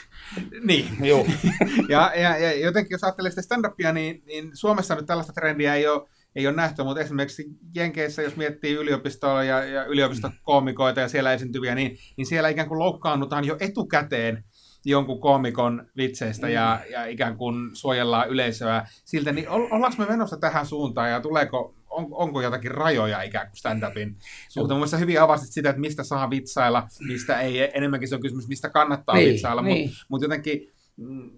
[0.63, 0.85] Niin.
[1.01, 1.25] Joo.
[1.89, 5.87] ja, ja, ja, jotenkin jos ajattelee sitä stand-upia, niin, niin Suomessa nyt tällaista trendiä ei
[5.87, 7.45] ole, ei ole nähty, mutta esimerkiksi
[7.75, 12.79] Jenkeissä, jos miettii yliopistoa ja, ja yliopistokoomikoita ja siellä esiintyviä, niin, niin siellä ikään kuin
[12.79, 14.43] loukkaannutaan jo etukäteen
[14.85, 20.37] jonkun koomikon vitseistä ja, ja ikään kuin suojellaan yleisöä siltä, niin ol- ollaanko me menossa
[20.37, 24.15] tähän suuntaan ja tuleeko, on, onko jotakin rajoja ikään kuin stand-upin
[24.49, 24.79] suhteen?
[24.79, 28.69] Mun hyvin avasit sitä, että mistä saa vitsailla, mistä ei, enemmänkin se on kysymys, mistä
[28.69, 29.89] kannattaa Niin, vitsailla, niin.
[29.89, 31.31] mutta mut jotenkin mm,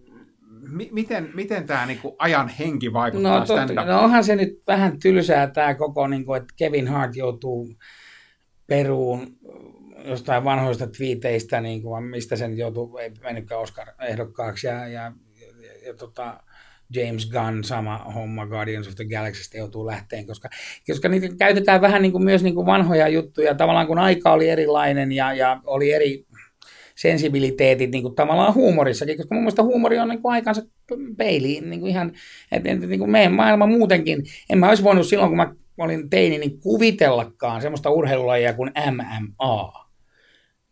[0.72, 4.64] mi- miten, miten tämä niinku ajan henki vaikuttaa No, totta, stand no onhan se nyt
[4.68, 7.76] vähän tylsää tämä koko, niin kuin, että Kevin Hart joutuu
[8.68, 9.38] peruun
[10.06, 15.94] jostain vanhoista twiiteistä, niin kuin, mistä sen joutuu, ei mennytkään Oscar-ehdokkaaksi, ja, ja, ja, ja
[15.94, 16.44] tota,
[16.96, 20.50] James Gunn, sama homma Guardians of the Galaxysta joutuu lähteen, koska,
[20.88, 24.50] koska niitä käytetään vähän niin kuin myös niin kuin vanhoja juttuja, tavallaan kun aika oli
[24.50, 26.26] erilainen ja, ja oli eri
[26.96, 30.62] sensibiliteetit niin kuin tavallaan huumorissakin, koska mun mielestä huumori on niin kuin aikansa
[31.18, 32.12] peiliin niin kuin ihan,
[32.52, 36.38] että niin kuin meidän maailma muutenkin, en mä olisi voinut silloin, kun mä olin teini,
[36.38, 39.89] niin kuvitellakaan semmoista urheilulajia kuin MMA.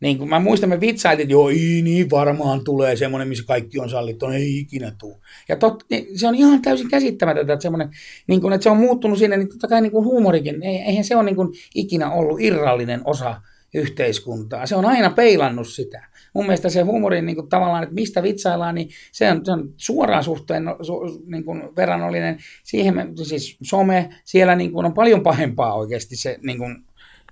[0.00, 3.78] Niin kuin mä muistan, me vitsailtiin, että joo, ei niin varmaan tulee semmoinen, missä kaikki
[3.78, 5.16] on sallittu, ei ikinä tule.
[5.48, 7.90] Ja tot, niin se on ihan täysin käsittämätöntä, että, semmoinen,
[8.26, 11.04] niin kuin, että se on muuttunut sinne, niin totta kai niin kuin huumorikin, ei- eihän
[11.04, 13.40] se ole niin kuin ikinä ollut irrallinen osa
[13.74, 14.66] yhteiskuntaa.
[14.66, 16.08] Se on aina peilannut sitä.
[16.34, 19.74] Mun mielestä se huumori niin kuin tavallaan, että mistä vitsaillaan, niin se on, se on
[19.76, 25.22] suoraan suhteen no, su, niin kuin verrannollinen siihen, siis some, siellä niin kuin on paljon
[25.22, 26.84] pahempaa oikeasti se niin kuin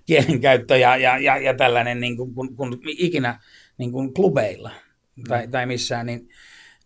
[0.06, 3.40] kielenkäyttö ja, ja, ja, ja tällainen niin kuin, kun, kun ikinä
[3.78, 4.70] niin kuin klubeilla
[5.28, 6.28] tai, tai missään, niin,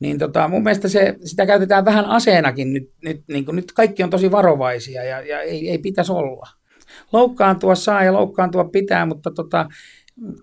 [0.01, 4.03] niin tota, mun mielestä se, sitä käytetään vähän aseenakin nyt, nyt, niin kuin, nyt kaikki
[4.03, 6.49] on tosi varovaisia ja, ja ei, ei pitäisi olla.
[7.13, 9.69] Loukkaantua saa ja loukkaantua pitää, mutta tota,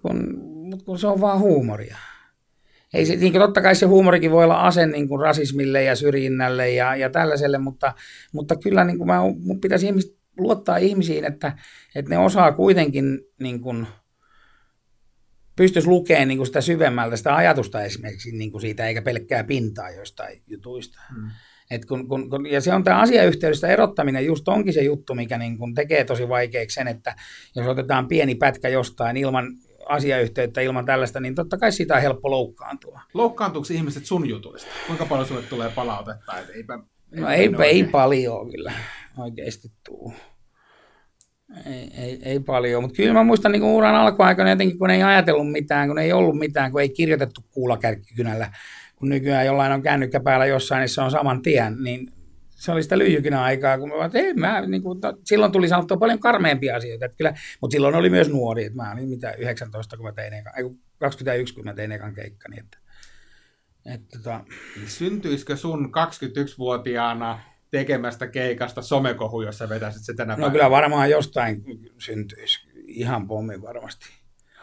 [0.01, 0.43] kun,
[0.85, 1.97] kun se on vaan huumoria.
[2.93, 5.95] Ei se, niin kuin totta kai se huumorikin voi olla ase niin kuin rasismille ja
[5.95, 7.93] syrjinnälle ja, ja tällaiselle, mutta,
[8.33, 11.57] mutta kyllä niin kuin mä, mun pitäisi ihmiset, luottaa ihmisiin, että,
[11.95, 13.87] että ne osaa kuitenkin niin kuin,
[15.55, 19.89] pystyisi lukemaan niin kuin sitä syvemmältä sitä ajatusta esimerkiksi niin kuin siitä, eikä pelkkää pintaa
[19.89, 21.01] jostain jutuista.
[21.15, 21.29] Hmm.
[21.71, 25.37] Et kun, kun, kun, ja se on tämä asiayhteydestä erottaminen, just onkin se juttu, mikä
[25.37, 27.15] niin kun tekee tosi vaikeaksi sen, että
[27.55, 29.47] jos otetaan pieni pätkä jostain ilman
[29.89, 33.01] asiayhteyttä, ilman tällaista, niin totta kai siitä on helppo loukkaantua.
[33.13, 34.71] Loukkaantuuko ihmiset sun jutuista?
[34.87, 36.39] Kuinka paljon sulle tulee palautetta?
[36.39, 36.79] Et eipä,
[37.11, 38.73] No ei, ei paljon kyllä
[39.17, 40.13] oikeasti tuu.
[41.65, 45.51] Ei, ei, ei paljon, mutta kyllä mä muistan niin uran alkuaikana jotenkin, kun ei ajatellut
[45.51, 48.51] mitään, kun ei ollut mitään, kun ei kirjoitettu kuulakärkkikynällä,
[48.95, 52.11] kun nykyään jollain on kännykkä päällä jossain, niin se on saman tien, niin
[52.49, 55.67] se oli sitä lyijykynä aikaa, kun mä, vaan, ei, mä niin kuin, no, silloin tuli
[55.67, 59.31] sanottua paljon karmeampia asioita, että kyllä, mutta silloin oli myös nuori, että mä olin mitä
[59.31, 62.77] 19, kun mä tein ekan, ei, kun 21, kun mä tein ekan keikkani, että,
[63.93, 64.43] että tota,
[64.85, 67.39] Syntyisikö sun 21-vuotiaana
[67.71, 70.51] tekemästä keikasta somekohu, jos sä vetäisit se tänä No päivänä?
[70.51, 71.63] kyllä varmaan jostain
[71.97, 72.59] syntyisi.
[72.85, 74.05] Ihan pommi varmasti.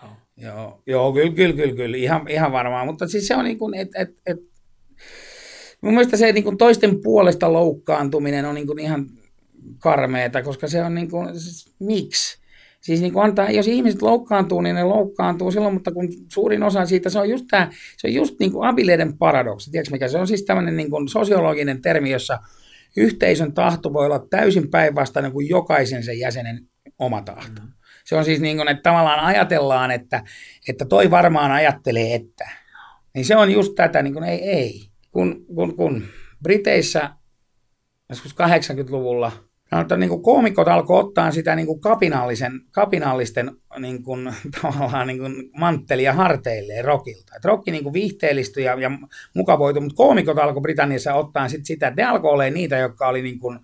[0.03, 0.13] Joo.
[0.37, 2.87] Joo, joo kyllä, kyllä, kyllä, kyllä, ihan, ihan varmaan.
[2.87, 4.39] Mutta siis se on niin kuin, että et, et,
[5.81, 9.07] mun mielestä se niin kuin toisten puolesta loukkaantuminen on niin kuin ihan
[9.79, 12.44] karmeeta, koska se on niin kuin, siis, miksi?
[12.85, 16.87] Siis niin kuin antaa, jos ihmiset loukkaantuu, niin ne loukkaantuu silloin, mutta kun suurin osa
[16.87, 19.71] siitä, se on just, tämä, se on just niin kuin Abileiden paradoksi.
[19.71, 22.39] Tiedätkö mikä se on siis tämmöinen niin kuin sosiologinen termi, jossa
[22.97, 26.61] yhteisön tahto voi olla täysin päinvastainen kuin jokaisen sen jäsenen
[26.99, 27.63] oma tahto.
[27.63, 27.69] Mm.
[28.05, 30.23] Se on siis niin kuin, että tavallaan ajatellaan, että,
[30.69, 32.51] että toi varmaan ajattelee, että.
[33.15, 34.81] Niin se on just tätä, niin kuin ei, ei.
[35.11, 36.03] Kun, kun, kun
[36.43, 37.11] Briteissä
[38.09, 39.33] joskus 80-luvulla
[39.81, 45.19] Että niin kuin koomikot alkoi ottaa sitä niin kuin kapinallisen, kapinallisten niin kuin, tavallaan niin
[45.19, 47.33] kuin manttelia harteilleen rockilta.
[47.37, 48.91] Et rocki niin kuin viihteellistyi ja, ja
[49.35, 53.23] mukavoitui, mutta koomikot alkoi Britanniassa ottaa sit sitä, että ne alkoi olla niitä, jotka oli
[53.23, 53.59] niin kuin,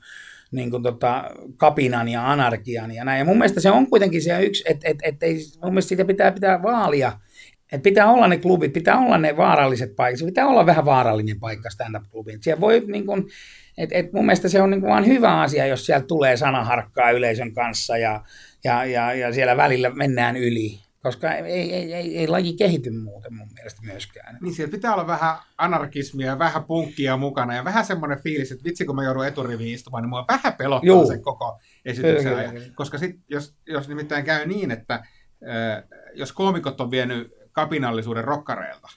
[0.51, 3.19] niin kuin tota, kapinan ja anarkian ja näin.
[3.19, 6.05] Ja mun mielestä se on kuitenkin se yksi, että et, et, ei, mun mielestä siitä
[6.05, 7.13] pitää, pitää vaalia,
[7.73, 11.41] että pitää olla ne klubit, pitää olla ne vaaralliset paikat, se pitää olla vähän vaarallinen
[11.41, 12.43] paikka stand-up-klubiin.
[12.43, 13.29] Siellä voi niin kuin,
[13.79, 17.55] et, et mun mielestä se on niin vaan hyvä asia, jos siellä tulee sanaharkkaa yleisön
[17.55, 18.25] kanssa ja,
[18.65, 23.35] ja, ja, ja siellä välillä mennään yli, koska ei, ei, ei, ei laji kehity muuten
[23.35, 24.39] mun mielestä myöskään.
[24.41, 28.85] Niin siellä pitää olla vähän anarkismia, vähän punkkia mukana ja vähän semmoinen fiilis, että vitsi
[28.85, 31.07] kun mä joudun eturiviin istumaan, niin mua vähän pelottaa Juu.
[31.07, 32.55] se koko esityksen ajan.
[32.75, 35.03] Koska sit, jos, jos nimittäin käy niin, että äh,
[36.15, 38.89] jos koomikot on vienyt kapinallisuuden rokkareilta,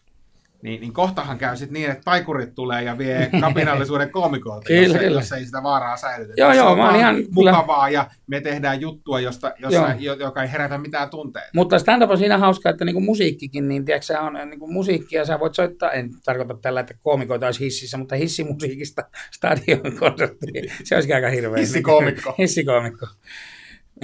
[0.62, 4.96] niin, niin kohtahan käy sitten niin, että taikurit tulee ja vie kapinallisuuden koomikoilta, Kyllä, jos,
[4.96, 5.20] ei, kyllä.
[5.22, 6.42] jos ei sitä vaaraa säilytetä.
[6.42, 10.16] Joo, joo, on mä ihan- mukavaa ja me tehdään juttua, josta, jossa, Joo.
[10.16, 11.50] joka ei herätä mitään tunteita.
[11.56, 15.40] Mutta stand-up on siinä hauska, että niinku musiikkikin, niin tiedätkö, sä on niinku musiikkia, sä
[15.40, 20.48] voit soittaa, en tarkoita tällä, että koomikoita olisi hississä, mutta hissimusiikista stadionkonsertti,
[20.84, 21.60] se olisikin aika hirveä.
[21.60, 22.36] Hissikoomikko.
[22.40, 23.08] Hissikoomikko.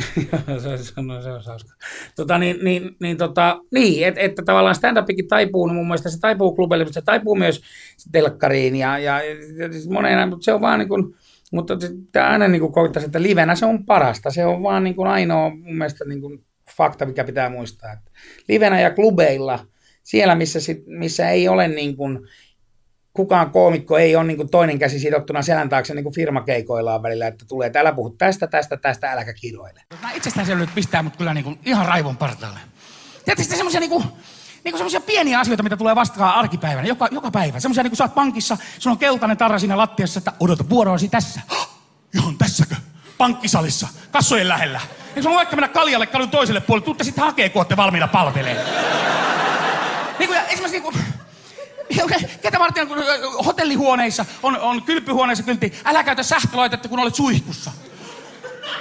[0.61, 1.75] Se, on, se on hauska.
[2.15, 6.19] Tota, niin, niin, niin, tota, niin että, että tavallaan stand-upikin taipuu, niin mun mielestä se
[6.19, 7.61] taipuu klubeille, mutta se taipuu myös
[8.11, 9.23] telkkariin ja, ja,
[9.57, 11.15] ja siis mutta se on vaan niin kuin,
[11.51, 11.77] mutta
[12.11, 14.31] tämä aina niin kuin koittaisi, että livenä se on parasta.
[14.31, 16.45] Se on vaan niin kuin ainoa mun mielestä niin kuin
[16.77, 17.93] fakta, mikä pitää muistaa.
[17.93, 18.11] Että
[18.47, 19.65] livenä ja klubeilla,
[20.03, 22.19] siellä missä, sit, missä ei ole niin kuin,
[23.19, 27.27] kukaan koomikko ei ole niin kuin toinen käsi sidottuna selän taakse niin kuin firmakeikoillaan välillä,
[27.27, 29.81] että tulee, täällä puhut tästä, tästä, tästä, äläkä kiroile.
[30.01, 32.59] Nämä itsestäänselvyydet pistää mut kyllä niinku ihan raivon partaalle.
[33.25, 34.03] Tiedätkö sitten semmoisia niinku,
[34.63, 37.59] niinku semmoisia pieniä asioita, mitä tulee vastaan arkipäivänä, joka, joka päivä.
[37.59, 41.41] Semmoisia niinku sä oot pankissa, sulla on keltainen tarra siinä lattiassa, että odota vuoroasi tässä.
[42.15, 42.75] Ihan tässäkö?
[43.17, 44.81] Pankkisalissa, kassojen lähellä.
[45.07, 48.57] Eikö sulla vaikka mennä kaljalle kalun toiselle puolelle, tuutte sitten hakee, kun valmiina palveleen.
[50.19, 50.93] Niinku, ja esimerkiksi niinku,
[52.41, 52.97] Ketä varten kun
[53.45, 57.71] hotellihuoneissa on, on kylpyhuoneissa kyltti, älä käytä sähkölaitetta, kun olet suihkussa.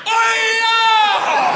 [0.05, 1.53] Ai jaa!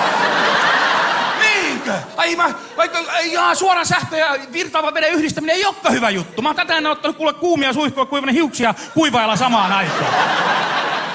[1.41, 1.93] Niinkö?
[2.17, 6.43] Ai mä, vaikka, ai jaa, suoran sähkö ja virtaavan veden yhdistäminen ei olekaan hyvä juttu.
[6.43, 10.15] Mä oon tätä ennen ottanut kuule kuumia suihkua, kuivannut hiuksia kuivailla samaan aikaan.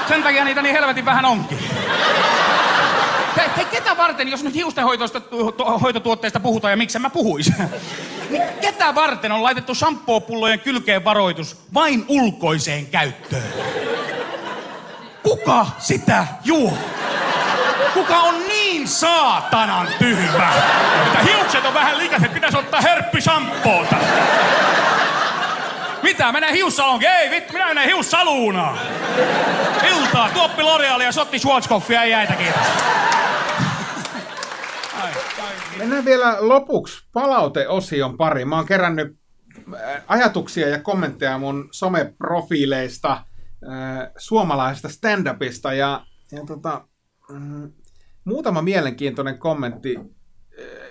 [0.07, 1.59] Sen takia niitä niin helvetin vähän onkin.
[3.37, 7.51] Hei, hei, ketä varten, jos nyt hiustenhoitoista tu- hoitotuotteista puhutaan ja miksi mä puhuis?
[8.29, 13.53] Niin ketä varten on laitettu shampoopullojen kylkeen varoitus vain ulkoiseen käyttöön?
[15.23, 16.73] Kuka sitä juo?
[17.93, 20.53] Kuka on niin saatanan tyhmä,
[21.05, 23.95] että hiukset on vähän likaiset, pitäisi ottaa herppisampoota?
[26.07, 26.31] Mitä?
[26.31, 27.09] Mennään hiussalonkin?
[27.09, 28.79] Ei vittu, minä menen hiussaluunaan.
[29.87, 32.67] Iltaa, tuoppi L'Orealia ja sotti Schwarzkopfia ei jäitä, kiitos.
[35.77, 38.45] Mennään vielä lopuksi palauteosion pari.
[38.45, 39.17] Mä oon kerännyt
[39.73, 46.87] äh, ajatuksia ja kommentteja mun someprofiileista äh, suomalaisesta stand-upista ja, ja tota,
[47.29, 47.71] mm,
[48.23, 49.95] muutama mielenkiintoinen kommentti.
[49.97, 50.05] Äh,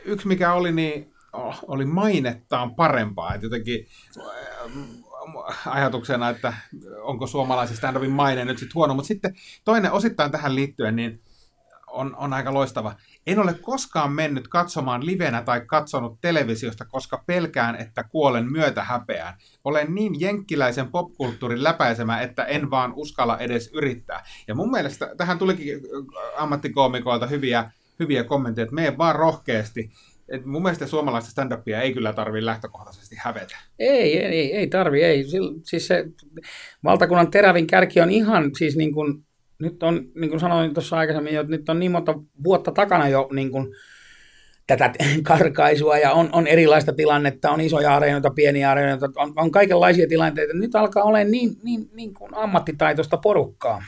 [0.04, 3.34] Yksi mikä oli, niin oh, oli mainettaan parempaa.
[3.34, 3.86] Et jotenkin
[5.66, 6.54] ajatuksena, että
[7.02, 11.20] onko suomalaisen stand-upin maine nyt sitten huono, mutta sitten toinen osittain tähän liittyen, niin
[11.86, 12.94] on, on aika loistava.
[13.26, 19.34] En ole koskaan mennyt katsomaan livenä tai katsonut televisiosta, koska pelkään, että kuolen myötä häpeään.
[19.64, 24.24] Olen niin jenkkiläisen popkulttuurin läpäisemä, että en vaan uskalla edes yrittää.
[24.48, 25.80] Ja mun mielestä tähän tulikin
[26.36, 27.70] ammattikoomikoilta hyviä,
[28.00, 29.90] hyviä kommentteja, että mene vaan rohkeasti.
[30.28, 33.56] Et mun mielestä suomalaista stand-upia ei kyllä tarvitse lähtökohtaisesti hävetä.
[33.78, 35.24] Ei, ei, ei, tarvi, ei.
[35.64, 36.04] Siis se
[36.84, 39.24] valtakunnan terävin kärki on ihan, siis niin kuin,
[39.58, 42.14] nyt on, niin kuin sanoin tuossa aikaisemmin, että nyt on niin monta
[42.44, 43.74] vuotta takana jo niin kuin,
[44.66, 50.08] tätä karkaisua ja on, on erilaista tilannetta, on isoja areenoita, pieniä areenoita, on, on kaikenlaisia
[50.08, 50.54] tilanteita.
[50.54, 53.82] Nyt alkaa olla niin, niin, niin kuin ammattitaitoista porukkaa,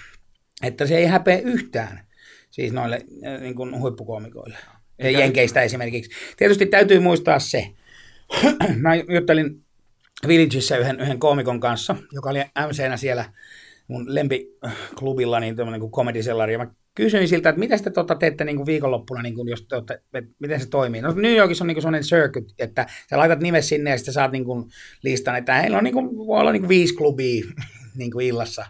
[0.62, 2.08] että se ei häpeä yhtään
[2.50, 4.58] siis noille äh, niin kuin huippukoomikoille.
[4.98, 6.10] Jenkeistä esimerkiksi.
[6.36, 7.68] Tietysti täytyy muistaa se.
[8.76, 9.64] Mä juttelin
[10.28, 13.24] Villageissa yhden, yhden koomikon kanssa, joka oli MCnä siellä
[13.88, 18.14] mun lempiklubilla, niin tämmöinen kuin Comedy Cellar, ja mä kysyin siltä, että mitä te tota
[18.14, 21.00] teette niin kuin viikonloppuna, niin kuin jos te olette, että miten se toimii.
[21.00, 24.14] No New Yorkissa on niin kuin sellainen circuit, että sä laitat nimes sinne ja sitten
[24.14, 24.70] saat niin kuin
[25.02, 27.44] listan, että heillä on niin kuin, voi olla niin kuin viisi klubia
[27.98, 28.66] niin kuin illassa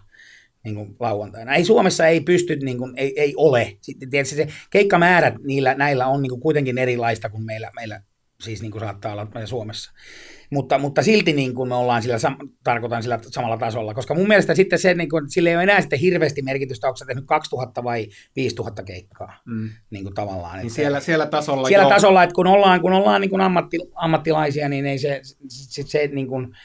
[0.69, 1.55] niin kuin lauantaina.
[1.55, 3.77] Ei Suomessa ei pysty, niin kuin, ei, ei ole.
[3.81, 8.01] Sitten tietysti se keikkamäärät niillä, näillä on niin kuin kuitenkin erilaista kuin meillä, meillä
[8.43, 9.93] siis niin kuin saattaa olla meillä Suomessa.
[10.51, 14.29] Mutta, mutta silti niin kuin me ollaan sillä, sam- tarkoitan sillä samalla tasolla, koska mun
[14.29, 17.25] mielestä sitten se, niin kuin, sillä ei ole enää sitten hirveästi merkitystä, onko sä tehnyt
[17.27, 18.07] 2000 vai
[18.37, 19.69] 5000 keikkaa, Mm.
[19.91, 20.57] niin kuin tavallaan.
[20.57, 21.91] Niin Että- siellä, siellä tasolla siellä joo.
[21.91, 26.07] tasolla, että kun ollaan, kun ollaan niin kuin ammatti, ammattilaisia, niin ei se, se, se
[26.13, 26.57] niin kuin,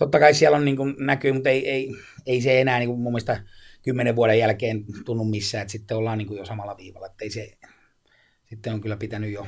[0.00, 1.90] totta kai siellä on niin kuin näkyy, mutta ei, ei,
[2.26, 3.42] ei se enää niin kuin mun mielestä
[3.82, 7.30] kymmenen vuoden jälkeen tunnu missään, että sitten ollaan niin kuin jo samalla viivalla, että ei
[7.30, 7.50] se,
[8.48, 9.46] sitten on kyllä pitänyt jo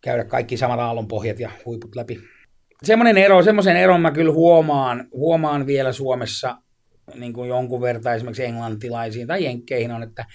[0.00, 2.20] käydä kaikki samat aallonpohjat ja huiput läpi.
[2.82, 6.58] Semmoinen ero, semmoisen eron mä kyllä huomaan, huomaan vielä Suomessa
[7.14, 10.26] niin kuin jonkun verran esimerkiksi englantilaisiin tai jenkkeihin on, että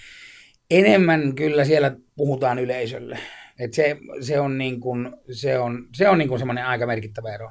[0.70, 3.18] enemmän kyllä siellä puhutaan yleisölle.
[3.58, 7.34] Et se, se on, niin kuin, se on, se on niin kuin semmoinen aika merkittävä
[7.34, 7.50] ero.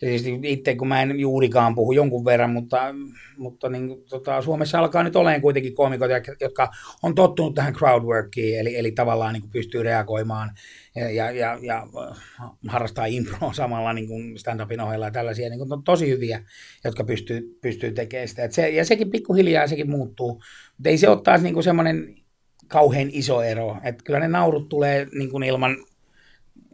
[0.00, 2.94] Tietysti itse, kun mä en juurikaan puhu jonkun verran, mutta,
[3.36, 6.68] mutta niin, tota, Suomessa alkaa nyt olemaan kuitenkin koomikoita, jotka
[7.02, 10.50] on tottunut tähän crowdworkiin, eli, eli tavallaan niin kuin pystyy reagoimaan
[10.94, 11.86] ja, ja, ja, ja
[12.68, 16.42] harrastaa improa samalla niin kuin stand-upin ohella ja tällaisia niin kuin, on tosi hyviä,
[16.84, 18.44] jotka pystyy, pystyy tekemään sitä.
[18.44, 20.32] Et se, ja sekin pikkuhiljaa sekin muuttuu,
[20.76, 22.14] mutta ei se taas niin semmoinen
[22.68, 23.76] kauhean iso ero.
[23.84, 25.76] Että kyllä ne naurut tulee niin kuin ilman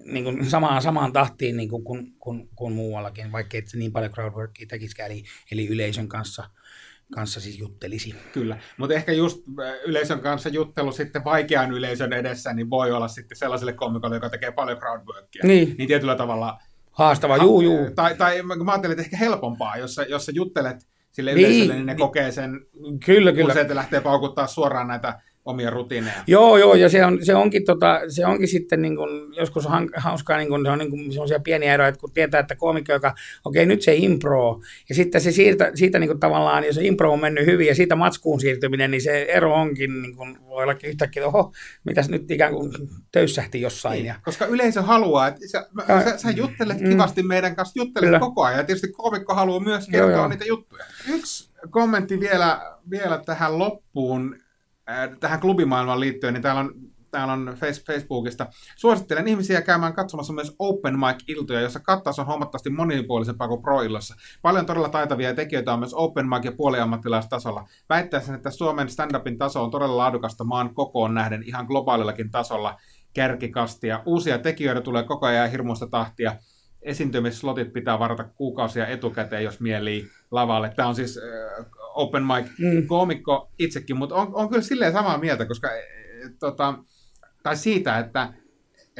[0.06, 3.92] niin kuin samaan, samaan tahtiin niin kuin, kuin, kuin, kuin muuallakin, vaikka et se niin
[3.92, 6.44] paljon crowdworkia tekisikään, eli, eli yleisön kanssa,
[7.14, 8.14] kanssa siis juttelisi.
[8.32, 13.08] Kyllä, mutta ehkä just äh, yleisön kanssa juttelu sitten vaikean yleisön edessä, niin voi olla
[13.08, 15.42] sitten sellaiselle komikolle, joka tekee paljon crowdworkia.
[15.44, 15.74] Niin.
[15.78, 16.58] niin tietyllä tavalla...
[16.90, 17.90] Haastava, juu, juu.
[17.94, 21.74] Tai, tai mä ajattelin, että ehkä helpompaa, jos sä, jos sä juttelet sille Niin, yleisölle,
[21.74, 22.00] niin ne niin.
[22.00, 22.60] kokee sen,
[23.06, 23.54] Kyllä, kun kyllä.
[23.54, 26.14] se, että lähtee paukuttaa suoraan näitä omia rutiineja.
[26.26, 29.90] Joo, joo, ja se, on, se, onkin, tota, se onkin sitten niin kuin, joskus han-
[29.96, 32.92] hauskaa, niin kuin, se on niin kuin, sellaisia pieniä eroja, että kun tietää, että koomikko,
[32.92, 36.84] joka, okei, nyt se impro, ja sitten se siitä, siitä niin kuin, tavallaan, jos se
[36.84, 40.62] impro on mennyt hyvin, ja siitä matskuun siirtyminen, niin se ero onkin, niin kuin, voi
[40.62, 41.52] olla yhtäkkiä, että oho,
[41.84, 42.72] mitäs nyt ikään kuin
[43.12, 44.04] töyssähti jossain.
[44.04, 46.88] Ja, Koska yleisö haluaa, että sä, Ja- sä, sä juttelet mm.
[46.88, 48.20] kivasti meidän kanssa, juttelet Kyllä.
[48.20, 48.58] koko ajan.
[48.58, 50.28] Ja tietysti koomikko haluaa myös Joo, kertoa joo.
[50.28, 50.84] niitä juttuja.
[51.08, 54.36] Yksi kommentti vielä, vielä tähän loppuun,
[55.20, 56.74] tähän klubimaailmaan liittyen, niin täällä on,
[57.10, 58.46] täällä on Face- Facebookista.
[58.76, 64.14] Suosittelen ihmisiä käymään katsomassa myös Open Mic-iltoja, jossa kattaus on huomattavasti monipuolisempaa kuin Pro-illossa.
[64.42, 67.68] Paljon todella taitavia tekijöitä on myös Open Mic- ja puoliammattilaistasolla.
[67.88, 72.80] Väittäisin, että Suomen stand-upin taso on todella laadukasta maan kokoon nähden ihan globaalillakin tasolla
[73.14, 74.02] kärkikastia.
[74.06, 76.36] Uusia tekijöitä tulee koko ajan hirmuista tahtia.
[76.82, 80.72] Esiintymislotit pitää varata kuukausia etukäteen, jos mielii lavalle.
[80.76, 81.66] Tämä on siis äh,
[81.96, 82.86] open mic Mm.
[82.86, 86.74] koomikko itsekin, mutta on, on kyllä silleen samaa mieltä, koska äh, tota,
[87.42, 88.32] tai siitä, että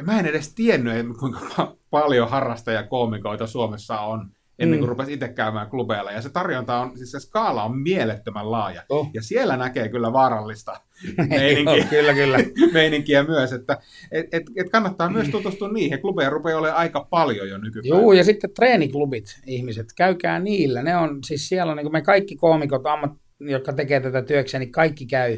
[0.01, 4.89] mä en edes tiennyt, kuinka pa- paljon harrastajakoomikoita Suomessa on ennen kuin Mm.
[4.89, 6.11] rupesi itse käymään klubeilla.
[6.11, 8.83] Ja se tarjonta on, siis se skaala on mielettömän laaja.
[8.89, 9.09] Oh.
[9.13, 10.81] Ja siellä näkee kyllä vaarallista
[11.29, 12.37] meininkiä Joo, kyllä, kyllä.
[12.73, 13.77] meininkiä myös, että
[14.11, 16.01] et, et, et kannattaa myös tutustua niihin.
[16.01, 18.01] Klubeja rupeaa olemaan aika paljon jo nykypäivänä.
[18.01, 20.83] Joo, ja sitten treeniklubit, ihmiset, käykää niillä.
[20.83, 24.59] Ne on, siis siellä on, niin kuin me kaikki koomikot, ammat, jotka tekee tätä työkseen,
[24.61, 25.37] niin kaikki käy.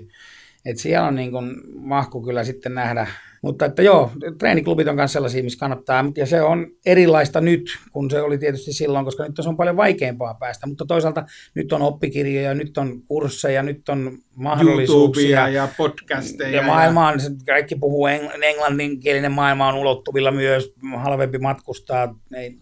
[0.65, 3.07] Et siellä on niin kuin, mahku kyllä sitten nähdä.
[3.41, 8.11] Mutta että joo, treeniklubit on myös sellaisia, missä kannattaa, ja se on erilaista nyt, kun
[8.11, 11.25] se oli tietysti silloin, koska nyt se on paljon vaikeampaa päästä, mutta toisaalta
[11.55, 15.39] nyt on oppikirjoja, nyt on kursseja, nyt on mahdollisuuksia.
[15.39, 16.55] YouTubea ja podcasteja.
[16.55, 22.15] Ja maailma on, kaikki puhuu eng- englanninkielinen maailma on ulottuvilla myös, halvempi matkustaa.
[22.35, 22.57] Ei,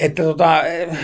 [0.00, 0.98] että tota, eh,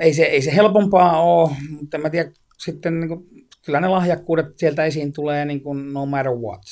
[0.00, 3.24] ei se, ei se helpompaa ole, mutta en mä tiedä, sitten niin kuin,
[3.64, 6.62] kyllä ne lahjakkuudet sieltä esiin tulee niin kuin no matter what.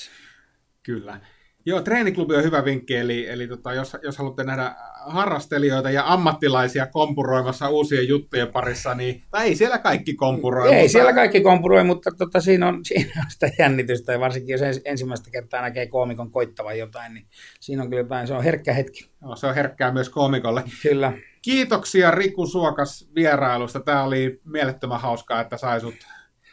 [0.87, 1.21] Kyllä.
[1.69, 4.75] Joo, treeniklubi on hyvä vinkki, eli, eli tota, jos, jos haluatte nähdä
[5.07, 10.69] harrastelijoita ja ammattilaisia kompuroimassa uusien juttujen parissa, niin tai ei siellä kaikki kompuroi.
[10.69, 14.53] Ei mutta- siellä kaikki kompuroi, mutta tota, siinä, on, siinä on sitä jännitystä ja varsinkin
[14.53, 17.27] jos ens- ensimmäistä kertaa näkee koomikon koittavan jotain, niin
[17.61, 19.11] siinä on kyllä jotain, se on herkkä hetki.
[19.23, 20.65] Joo, se on herkkää myös koomikolle.
[20.83, 21.13] Kyllä.
[21.43, 23.81] Kiitoksia Riku Suokas vierailusta.
[23.81, 25.95] Tämä oli mielettömän hauskaa, että sai sut,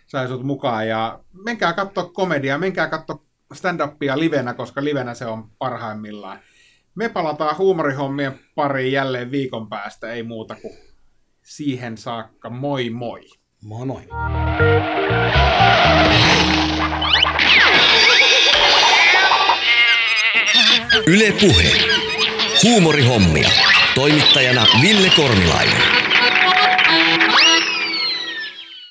[0.05, 0.87] sai sut mukaan.
[0.87, 3.23] Ja menkää katsoa komediaa, menkää katsoa
[3.55, 6.39] stand-upia livenä, koska livenä se on parhaimmillaan.
[6.95, 10.73] Me palataan huumorihommien pariin jälleen viikon päästä, ei muuta kuin
[11.43, 12.49] siihen saakka.
[12.49, 13.21] Moi moi!
[13.63, 14.01] Moi moi.
[21.07, 21.71] Yle Puhe.
[22.63, 23.49] Huumorihommia.
[23.95, 26.02] Toimittajana Ville Kornilainen.